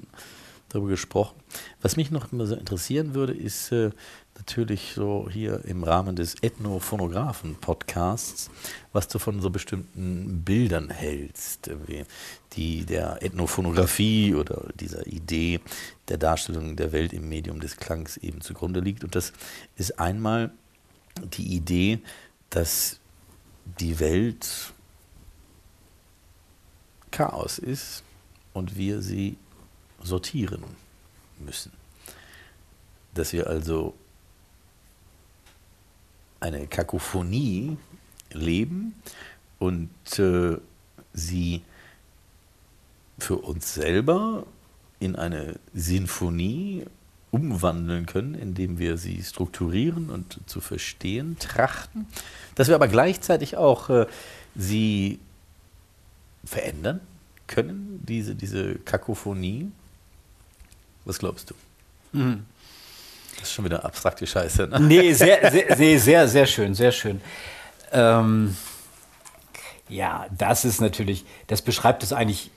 [0.75, 1.37] darüber gesprochen.
[1.83, 3.91] Was mich noch immer so interessieren würde, ist äh,
[4.37, 8.51] natürlich so hier im Rahmen des Ethnophonographen-Podcasts,
[8.93, 11.71] was du von so bestimmten Bildern hältst,
[12.53, 15.61] die der Ethnophonographie oder dieser Idee
[16.09, 19.05] der Darstellung der Welt im Medium des Klangs eben zugrunde liegt.
[19.05, 19.33] Und das
[19.77, 20.51] ist einmal
[21.37, 22.01] die Idee,
[22.51, 22.99] dass
[23.79, 24.74] die Welt
[27.15, 28.03] Chaos ist
[28.55, 29.37] und wir sie
[30.03, 30.65] sortieren
[31.39, 31.71] müssen.
[33.15, 33.95] Dass wir also
[36.41, 37.77] eine Kakophonie
[38.33, 38.97] leben
[39.61, 40.59] und äh,
[41.13, 41.63] sie
[43.19, 44.45] für uns selber
[44.99, 46.85] in eine Sinfonie
[47.31, 52.07] umwandeln können, indem wir sie strukturieren und zu verstehen trachten,
[52.57, 54.07] dass wir aber gleichzeitig auch äh,
[54.57, 55.21] sie
[56.47, 57.01] verändern
[57.47, 59.71] können, diese, diese Kakophonie.
[61.05, 61.55] Was glaubst du?
[63.39, 64.69] Das ist schon wieder abstrakte Scheiße.
[64.69, 64.81] Ne?
[64.81, 67.21] Nee, sehr, sehr, nee, sehr, sehr schön, sehr schön.
[67.93, 68.57] Ähm,
[69.89, 72.51] ja, das ist natürlich, das beschreibt es eigentlich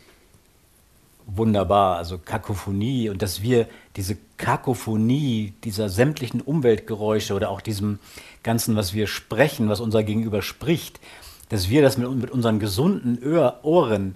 [1.26, 1.98] wunderbar.
[1.98, 8.00] Also Kakophonie und dass wir diese Kakophonie dieser sämtlichen Umweltgeräusche oder auch diesem
[8.44, 11.00] Ganzen, was wir sprechen, was unser Gegenüber spricht,
[11.50, 14.16] dass wir das mit, mit unseren gesunden Ohr, Ohren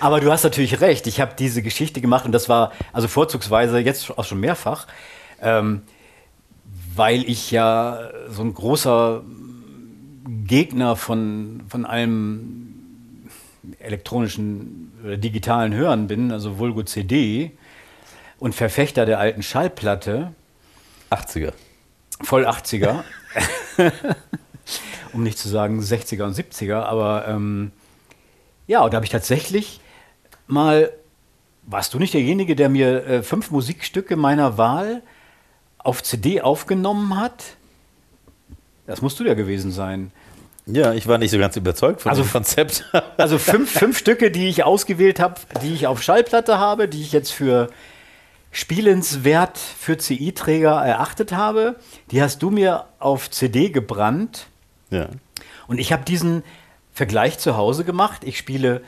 [0.00, 1.06] Aber du hast natürlich recht.
[1.06, 4.86] Ich habe diese Geschichte gemacht und das war also vorzugsweise jetzt auch schon mehrfach,
[5.42, 5.82] ähm,
[6.94, 9.22] weil ich ja so ein großer
[10.46, 13.28] Gegner von, von allem
[13.78, 17.52] elektronischen oder digitalen Hören bin, also Vulgo CD
[18.44, 20.34] und Verfechter der alten Schallplatte.
[21.10, 21.54] 80er.
[22.20, 23.02] Voll 80er.
[25.14, 26.82] um nicht zu sagen 60er und 70er.
[26.82, 27.72] Aber ähm,
[28.66, 29.80] ja, und da habe ich tatsächlich
[30.46, 30.92] mal,
[31.62, 35.00] warst du nicht derjenige, der mir äh, fünf Musikstücke meiner Wahl
[35.78, 37.42] auf CD aufgenommen hat?
[38.86, 40.12] Das musst du ja gewesen sein.
[40.66, 42.84] Ja, ich war nicht so ganz überzeugt von also, dem Konzept.
[43.16, 47.12] also fünf, fünf Stücke, die ich ausgewählt habe, die ich auf Schallplatte habe, die ich
[47.12, 47.70] jetzt für
[48.54, 51.74] spielenswert für CI-Träger erachtet habe,
[52.12, 54.46] die hast du mir auf CD gebrannt.
[54.90, 55.08] Ja.
[55.66, 56.44] Und ich habe diesen
[56.92, 58.22] Vergleich zu Hause gemacht.
[58.22, 58.82] Ich spiele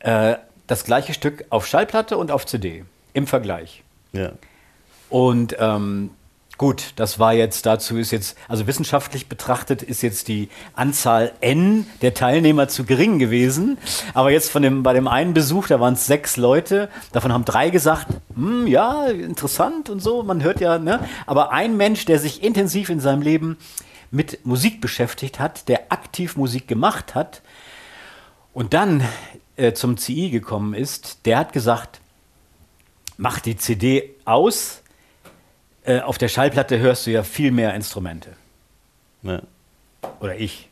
[0.00, 3.82] äh, das gleiche Stück auf Schallplatte und auf CD im Vergleich.
[4.12, 4.32] Ja.
[5.08, 6.10] Und ähm,
[6.58, 11.86] Gut, das war jetzt, dazu ist jetzt, also wissenschaftlich betrachtet ist jetzt die Anzahl N
[12.00, 13.76] der Teilnehmer zu gering gewesen.
[14.14, 17.44] Aber jetzt von dem, bei dem einen Besuch, da waren es sechs Leute, davon haben
[17.44, 21.06] drei gesagt, hm, ja, interessant und so, man hört ja, ne?
[21.26, 23.58] Aber ein Mensch, der sich intensiv in seinem Leben
[24.10, 27.42] mit Musik beschäftigt hat, der aktiv Musik gemacht hat
[28.54, 29.04] und dann
[29.56, 32.00] äh, zum CI gekommen ist, der hat gesagt,
[33.18, 34.82] mach die CD aus,
[35.86, 38.30] äh, auf der Schallplatte hörst du ja viel mehr Instrumente.
[39.22, 39.40] Ja.
[40.20, 40.68] Oder ich.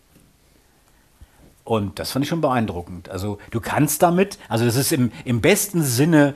[1.65, 3.09] Und das fand ich schon beeindruckend.
[3.09, 6.35] Also du kannst damit, also das ist im, im besten Sinne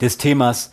[0.00, 0.72] des Themas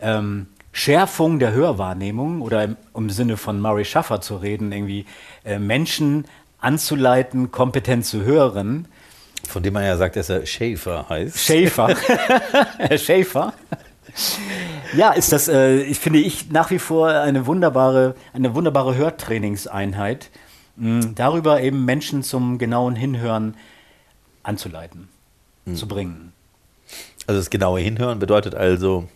[0.00, 5.04] ähm, Schärfung der Hörwahrnehmung oder im, im, Sinne von Murray Schaffer zu reden, irgendwie
[5.44, 6.24] äh, Menschen
[6.58, 8.88] anzuleiten, kompetent zu hören.
[9.46, 11.38] Von dem man ja sagt, dass er Schäfer heißt.
[11.38, 11.88] Schäfer.
[12.78, 13.52] Herr Schäfer.
[14.96, 20.30] Ja, ist das, äh, ich finde ich nach wie vor eine wunderbare, eine wunderbare Hörtrainingseinheit,
[20.76, 23.56] mh, darüber eben Menschen zum genauen Hinhören
[24.44, 25.08] anzuleiten,
[25.64, 25.74] mhm.
[25.74, 26.32] zu bringen.
[27.26, 29.08] Also das genaue Hinhören bedeutet also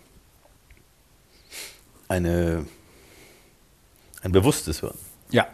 [2.09, 2.65] eine,
[4.23, 4.99] ein bewusstes Hören.
[5.31, 5.47] Ja,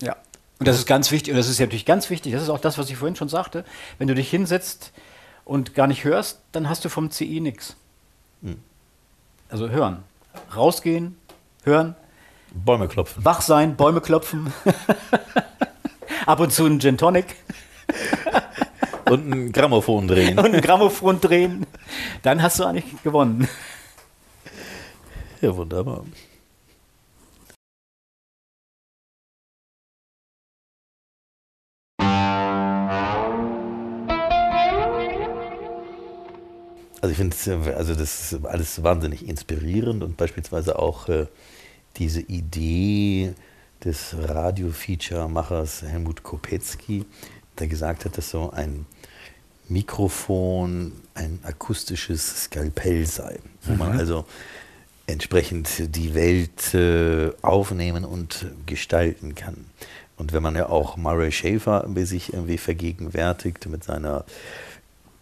[0.00, 0.16] ja.
[0.58, 2.60] Und das ist ganz wichtig, und das ist ja natürlich ganz wichtig, das ist auch
[2.60, 3.64] das, was ich vorhin schon sagte,
[3.98, 4.92] wenn du dich hinsetzt
[5.44, 7.76] und gar nicht hörst, dann hast du vom CI nichts.
[9.50, 10.04] Also hören.
[10.54, 11.16] Rausgehen,
[11.64, 11.96] hören.
[12.52, 13.24] Bäume klopfen.
[13.24, 14.52] Wach sein, Bäume klopfen.
[16.26, 17.36] Ab und zu ein Gin Tonic.
[19.10, 20.38] und ein Grammophon drehen.
[20.38, 21.66] Und ein Grammophon drehen.
[22.22, 23.48] Dann hast du eigentlich gewonnen.
[25.40, 26.04] Ja, wunderbar.
[37.00, 41.26] Also ich finde also das ist alles wahnsinnig inspirierend und beispielsweise auch äh,
[41.96, 43.34] diese Idee,
[43.84, 47.04] des Radio-Feature-Machers Helmut Kopetzky,
[47.58, 48.86] der gesagt hat, dass so ein
[49.68, 54.24] Mikrofon ein akustisches Skalpell sei, wo man also
[55.06, 59.66] entsprechend die Welt äh, aufnehmen und gestalten kann.
[60.16, 64.24] Und wenn man ja auch Murray Schafer sich irgendwie vergegenwärtigt mit seiner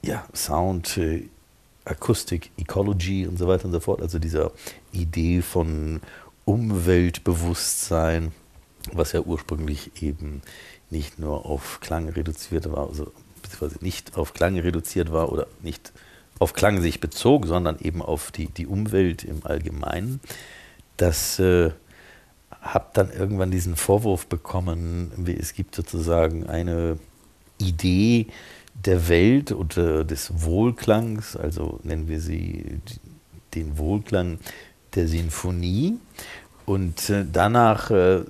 [0.03, 0.99] ja, Sound,
[1.89, 4.53] Akustik, Ecology und so weiter und so fort, also dieser
[4.93, 6.01] Idee von
[6.45, 8.33] Umweltbewusstsein,
[8.93, 10.43] was ja ursprünglich eben
[10.91, 13.13] nicht nur auf Klang reduziert war, also
[13.43, 15.93] beziehungsweise nicht auf Klang reduziert war oder nicht
[16.39, 20.21] auf Klang sich bezog, sondern eben auf die, die Umwelt im Allgemeinen.
[20.97, 21.71] Das äh,
[22.61, 26.99] habe dann irgendwann diesen Vorwurf bekommen, es gibt sozusagen eine
[27.59, 28.29] Idee
[28.85, 32.81] der Welt und äh, des Wohlklangs, also nennen wir sie
[33.55, 34.39] den Wohlklang
[34.95, 35.99] der Sinfonie.
[36.65, 38.23] Und äh, danach äh,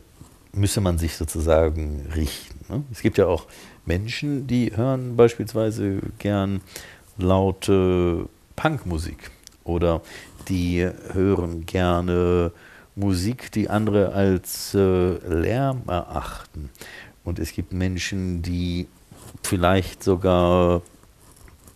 [0.53, 2.73] müsse man sich sozusagen richten.
[2.73, 2.83] Ne?
[2.93, 3.47] Es gibt ja auch
[3.85, 6.61] Menschen, die hören beispielsweise gern
[7.17, 9.31] laute Punkmusik
[9.65, 10.03] oder
[10.49, 12.53] die hören gerne
[12.95, 16.71] Musik, die andere als äh, Lärm erachten.
[17.25, 18.89] Und es gibt Menschen, die
[19.43, 20.83] vielleicht sogar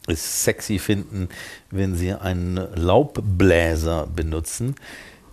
[0.07, 1.29] es sexy finden,
[1.71, 4.75] wenn sie einen Laubbläser benutzen.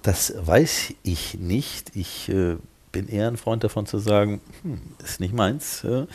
[0.02, 1.96] Das weiß ich nicht.
[1.96, 2.58] Ich äh,
[2.92, 6.06] bin eher ein Freund davon zu sagen, hm, ist nicht meins, äh,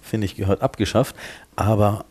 [0.00, 1.16] finde ich, gehört abgeschafft.
[1.56, 2.04] Aber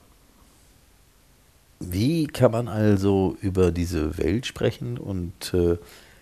[1.80, 5.78] wie kann man also über diese Welt sprechen und äh,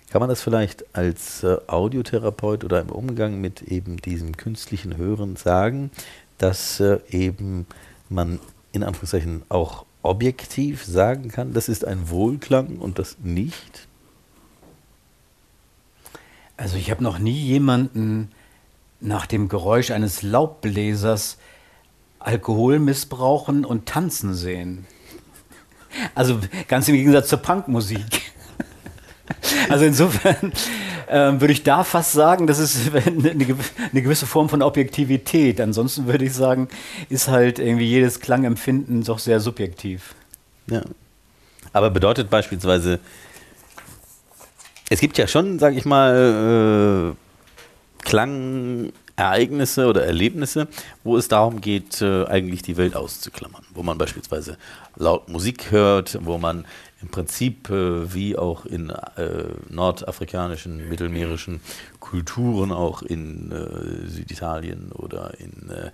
[0.10, 5.36] kann man das vielleicht als äh, Audiotherapeut oder im Umgang mit eben diesem künstlichen Hören
[5.36, 5.92] sagen,
[6.40, 7.68] dass äh, eben
[8.10, 8.40] man
[8.72, 13.88] in Anführungszeichen auch objektiv sagen kann, das ist ein Wohlklang und das nicht?
[16.58, 18.32] Also ich habe noch nie jemanden
[19.00, 21.38] nach dem Geräusch eines Laubbläsers
[22.20, 24.86] Alkohol missbrauchen und tanzen sehen.
[26.16, 28.34] Also ganz im Gegensatz zur Punkmusik.
[29.70, 30.52] Also insofern
[31.10, 35.60] ähm, würde ich da fast sagen, das ist eine, gewisse Form von Objektivität.
[35.60, 36.68] Ansonsten würde ich sagen,
[37.10, 40.14] ist halt irgendwie jedes Klangempfinden doch sehr subjektiv.
[40.70, 40.82] Ja.
[41.74, 43.00] Aber bedeutet beispielsweise,
[44.90, 50.68] es gibt ja schon, sage ich mal, äh, Klangereignisse oder Erlebnisse,
[51.04, 53.66] wo es darum geht, äh, eigentlich die Welt auszuklammern.
[53.74, 54.58] Wo man beispielsweise
[54.96, 56.66] laut Musik hört, wo man
[57.02, 61.62] im Prinzip äh, wie auch in äh, nordafrikanischen, mittelmeerischen
[62.00, 65.92] Kulturen, auch in äh, Süditalien oder in äh,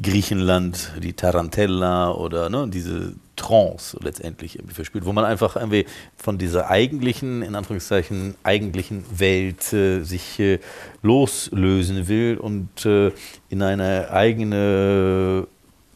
[0.00, 5.86] Griechenland, die Tarantella oder ne, diese Trance letztendlich verspürt, wo man einfach irgendwie
[6.16, 10.60] von dieser eigentlichen, in Anführungszeichen, eigentlichen Welt äh, sich äh,
[11.02, 15.46] loslösen will und in eine eigene,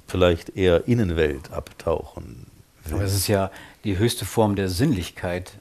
[0.07, 2.47] vielleicht eher Innenwelt abtauchen
[2.85, 2.95] will.
[2.95, 3.51] Aber es ist ja
[3.85, 5.53] die höchste Form der Sinnlichkeit.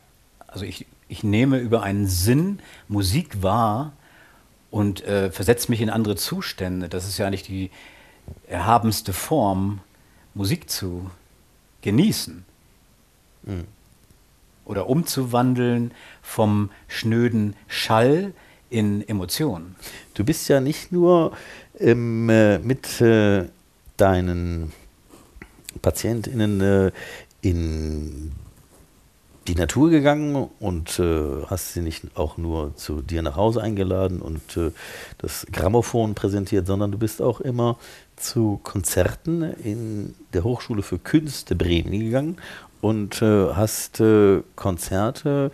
[0.48, 3.94] Also ich, ich nehme über einen Sinn Musik wahr
[4.70, 6.90] und äh, versetze mich in andere Zustände.
[6.90, 7.72] Das ist ja eigentlich die
[8.48, 9.82] erhabenste Form,
[10.34, 11.10] Musik zu
[11.82, 12.46] genießen.
[13.44, 13.66] Mhm.
[14.66, 15.92] Oder umzuwandeln
[16.22, 18.34] vom schnöden Schall
[18.70, 19.76] in Emotionen.
[20.14, 21.36] Du bist ja nicht nur
[21.80, 23.50] ähm, äh, mit äh,
[23.98, 24.72] deinen
[25.82, 26.92] PatientInnen äh,
[27.42, 28.32] in
[29.48, 34.22] die Natur gegangen und äh, hast sie nicht auch nur zu dir nach Hause eingeladen
[34.22, 34.72] und äh,
[35.18, 37.78] das Grammophon präsentiert, sondern du bist auch immer
[38.16, 42.38] zu Konzerten in der Hochschule für Künste Bremen gegangen
[42.82, 45.52] und äh, hast äh, Konzerte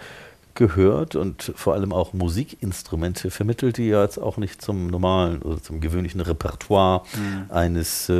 [0.57, 5.61] gehört und vor allem auch Musikinstrumente vermittelt, die ja jetzt auch nicht zum normalen oder
[5.61, 7.51] zum gewöhnlichen Repertoire mhm.
[7.51, 8.13] eines äh,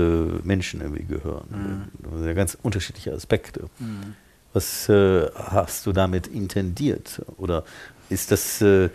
[0.43, 1.89] Menschen irgendwie gehören.
[1.99, 2.35] Mhm.
[2.35, 3.65] Ganz unterschiedliche Aspekte.
[3.79, 4.13] Mhm.
[4.53, 7.21] Was äh, hast du damit intendiert?
[7.37, 7.63] Oder
[8.09, 8.89] ist das äh,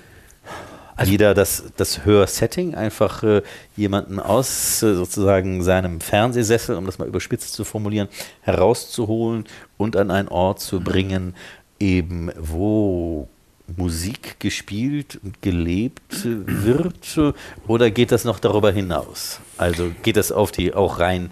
[0.94, 3.42] also wieder das, das Hörsetting, einfach äh,
[3.76, 8.08] jemanden aus äh, sozusagen seinem Fernsehsessel, um das mal überspitzt zu formulieren,
[8.42, 9.44] herauszuholen
[9.78, 11.34] und an einen Ort zu bringen,
[11.80, 13.28] eben wo
[13.76, 17.18] Musik gespielt und gelebt wird
[17.66, 19.40] oder geht das noch darüber hinaus?
[19.56, 21.30] Also geht das auf die auch rein,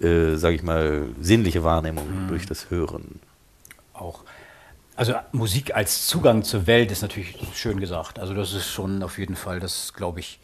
[0.00, 2.28] äh, sage ich mal, sinnliche Wahrnehmung mhm.
[2.28, 3.20] durch das Hören?
[3.92, 4.24] Auch.
[4.96, 8.18] Also Musik als Zugang zur Welt ist natürlich schön gesagt.
[8.18, 10.38] Also das ist schon auf jeden Fall, das glaube ich,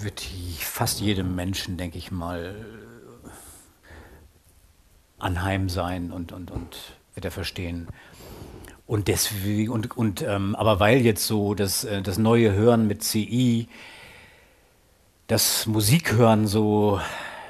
[0.00, 0.22] wird
[0.58, 2.54] fast jedem Menschen, denke ich mal,
[5.18, 6.76] anheim sein und, und, und
[7.14, 7.88] wird er verstehen.
[8.86, 13.02] Und deswegen, und, und ähm, aber weil jetzt so das, äh, das neue Hören mit
[13.02, 13.68] CI
[15.26, 17.00] das Musikhören so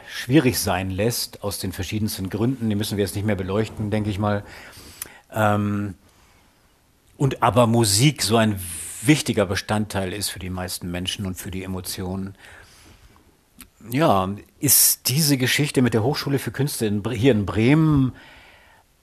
[0.09, 4.11] schwierig sein lässt, aus den verschiedensten Gründen, die müssen wir jetzt nicht mehr beleuchten, denke
[4.11, 4.45] ich mal.
[5.32, 5.95] Ähm,
[7.16, 8.61] und aber Musik so ein
[9.03, 12.37] wichtiger Bestandteil ist für die meisten Menschen und für die Emotionen.
[13.91, 14.28] Ja,
[14.61, 18.12] ist diese Geschichte mit der Hochschule für Künste in, hier in Bremen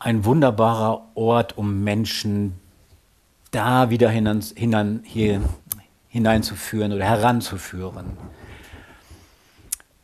[0.04, 2.60] ein wunderbarer Ort, um Menschen
[3.52, 5.41] da wieder hinan, hinan, hier
[6.08, 8.18] hineinzuführen oder heranzuführen.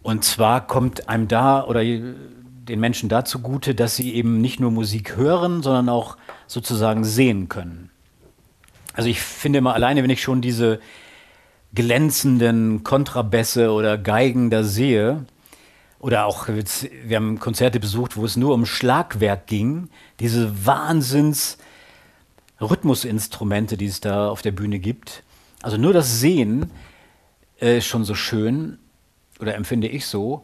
[0.03, 4.71] Und zwar kommt einem da oder den Menschen da zugute, dass sie eben nicht nur
[4.71, 7.89] Musik hören, sondern auch sozusagen sehen können.
[8.93, 10.79] Also ich finde immer alleine, wenn ich schon diese
[11.73, 15.25] glänzenden Kontrabässe oder Geigen da sehe,
[15.99, 19.89] oder auch, wir haben Konzerte besucht, wo es nur um Schlagwerk ging,
[20.19, 21.57] diese Wahnsinns
[22.59, 25.23] Rhythmusinstrumente, die es da auf der Bühne gibt.
[25.61, 26.71] Also nur das Sehen
[27.59, 28.79] äh, schon so schön,
[29.39, 30.43] oder empfinde ich so.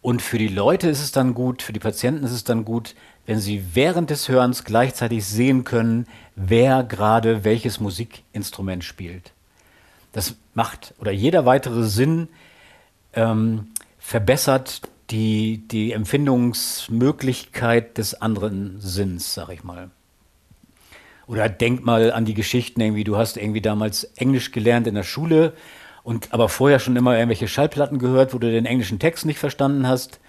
[0.00, 2.94] Und für die Leute ist es dann gut, für die Patienten ist es dann gut,
[3.26, 6.06] wenn sie während des Hörens gleichzeitig sehen können,
[6.36, 9.32] wer gerade welches Musikinstrument spielt.
[10.12, 12.28] Das macht, oder jeder weitere Sinn
[13.14, 13.68] ähm,
[14.04, 19.90] verbessert die, die Empfindungsmöglichkeit des anderen Sinns, sag ich mal.
[21.26, 25.04] Oder denk mal an die Geschichten, irgendwie, du hast irgendwie damals Englisch gelernt in der
[25.04, 25.54] Schule
[26.02, 29.88] und aber vorher schon immer irgendwelche Schallplatten gehört, wo du den englischen Text nicht verstanden
[29.88, 30.20] hast.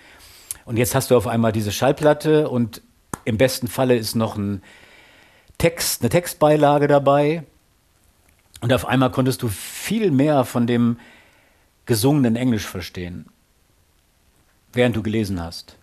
[0.64, 2.82] Und jetzt hast du auf einmal diese Schallplatte und
[3.26, 4.64] im besten Falle ist noch ein
[5.58, 7.44] Text, eine Textbeilage dabei.
[8.62, 10.98] Und auf einmal konntest du viel mehr von dem
[11.86, 13.26] gesungenen Englisch verstehen
[14.76, 15.78] während du gelesen hast.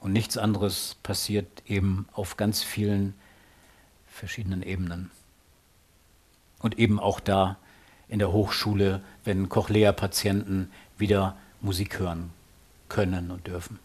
[0.00, 3.14] Und nichts anderes passiert eben auf ganz vielen
[4.06, 5.10] verschiedenen Ebenen.
[6.60, 7.56] Und eben auch da
[8.08, 12.30] in der Hochschule, wenn Cochlea-Patienten wieder Musik hören
[12.88, 13.78] können und dürfen.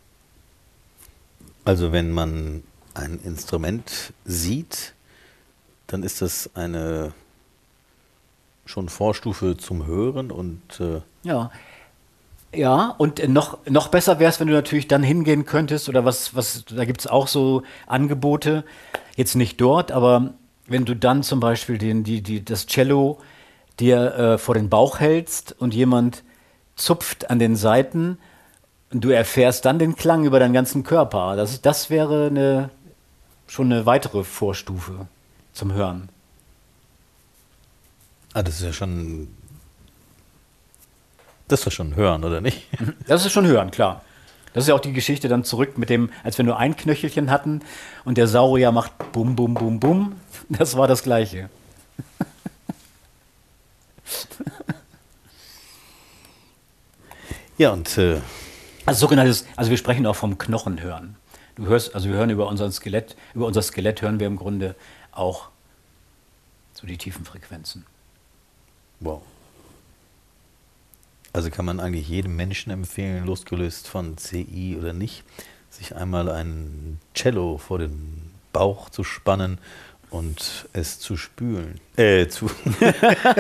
[1.66, 4.94] Also wenn man ein Instrument sieht,
[5.88, 7.14] dann ist das eine
[8.66, 11.52] schon Vorstufe zum Hören und äh ja,
[12.54, 16.36] ja, und noch, noch besser wäre es, wenn du natürlich dann hingehen könntest, oder was,
[16.36, 18.64] was, da gibt es auch so Angebote,
[19.16, 20.34] jetzt nicht dort, aber
[20.68, 23.20] wenn du dann zum Beispiel den, die, die, das Cello
[23.80, 26.24] dir äh, vor den Bauch hältst und jemand
[26.76, 28.18] zupft an den Seiten
[28.92, 31.36] und du erfährst dann den Klang über deinen ganzen Körper.
[31.36, 32.70] Das, das wäre eine,
[33.48, 35.08] schon eine weitere Vorstufe
[35.54, 36.10] zum Hören.
[38.34, 39.28] Ah, das ist ja schon
[41.48, 42.68] das ist schon Hören, oder nicht?
[43.08, 44.02] Das ist schon Hören, klar.
[44.54, 47.32] Das ist ja auch die Geschichte dann zurück mit dem, als wir nur ein Knöchelchen
[47.32, 47.62] hatten
[48.06, 50.16] und der Saurier macht bum, bum, bum, bum.
[50.50, 51.50] Das war das Gleiche.
[57.58, 57.98] Ja, und.
[57.98, 58.20] Äh
[58.86, 61.16] also sogenanntes, also wir sprechen auch vom Knochenhören.
[61.56, 64.76] Du hörst, also wir hören über unser Skelett, über unser Skelett hören wir im Grunde
[65.12, 65.50] auch
[66.74, 67.86] so die tiefen Frequenzen.
[69.00, 69.22] Wow.
[71.34, 75.24] Also kann man eigentlich jedem Menschen empfehlen, losgelöst von CI oder nicht,
[75.72, 79.58] sich einmal ein Cello vor den Bauch zu spannen
[80.12, 82.52] und es zu spülen, äh, zu,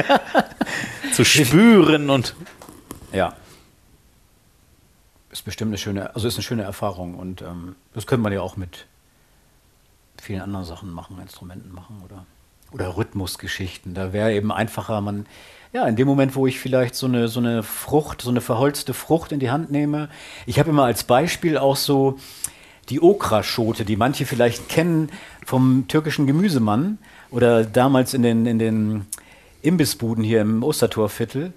[1.14, 2.36] zu spüren und
[3.12, 3.36] ja.
[5.30, 8.42] Ist bestimmt eine schöne, also ist eine schöne Erfahrung und ähm, das könnte man ja
[8.42, 8.88] auch mit
[10.20, 12.26] vielen anderen Sachen machen, Instrumenten machen oder,
[12.72, 13.94] oder Rhythmusgeschichten.
[13.94, 15.28] Da wäre eben einfacher, man
[15.74, 18.94] ja, in dem Moment, wo ich vielleicht so eine, so eine Frucht, so eine verholzte
[18.94, 20.08] Frucht in die Hand nehme.
[20.46, 22.20] Ich habe immer als Beispiel auch so
[22.90, 25.10] die Okraschote, die manche vielleicht kennen
[25.46, 27.00] vom türkischen Gemüsemann
[27.32, 29.08] oder damals in den, in den
[29.64, 31.54] Imbissbuden hier im Ostertorviertel,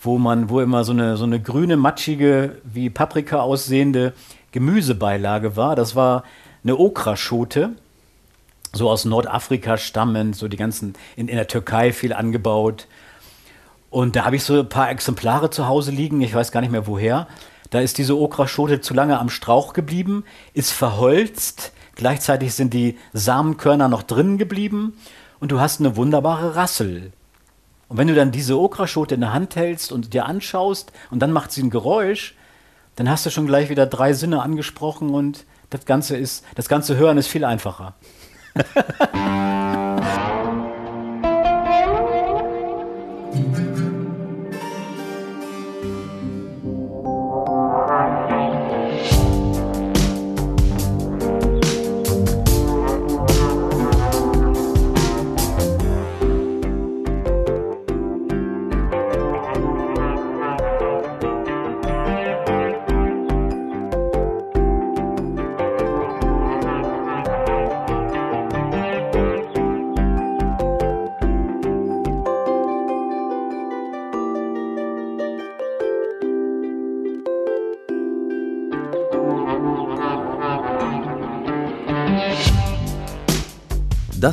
[0.00, 4.12] wo man, wo immer so eine, so eine grüne, matschige, wie Paprika aussehende
[4.50, 5.76] Gemüsebeilage war.
[5.76, 6.24] Das war
[6.64, 7.70] eine Okraschote,
[8.72, 12.88] so aus Nordafrika stammend, so die ganzen, in, in der Türkei viel angebaut.
[13.92, 16.70] Und da habe ich so ein paar Exemplare zu Hause liegen, ich weiß gar nicht
[16.70, 17.26] mehr woher.
[17.68, 20.24] Da ist diese Okraschote zu lange am Strauch geblieben,
[20.54, 24.96] ist verholzt, gleichzeitig sind die Samenkörner noch drin geblieben
[25.40, 27.12] und du hast eine wunderbare Rassel.
[27.88, 31.30] Und wenn du dann diese Okraschote in der Hand hältst und dir anschaust und dann
[31.30, 32.34] macht sie ein Geräusch,
[32.96, 36.96] dann hast du schon gleich wieder drei Sinne angesprochen und das Ganze ist, das ganze
[36.96, 37.92] Hören ist viel einfacher.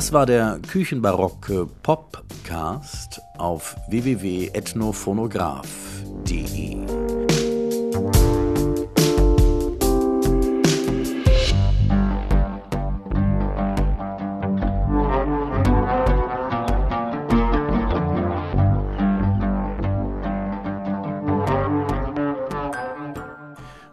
[0.00, 6.86] Das war der Küchenbarocke Popcast auf www.ethnophonograph.de.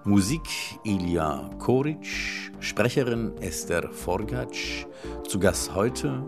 [0.06, 0.48] Musik
[0.86, 2.08] Ilja Koric,
[2.62, 4.86] Sprecherin Esther Forgatsch,
[5.28, 6.24] zu Gast heute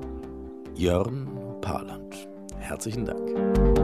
[0.75, 1.27] Jörn
[1.61, 2.27] Parland.
[2.59, 3.78] Herzlichen Dank.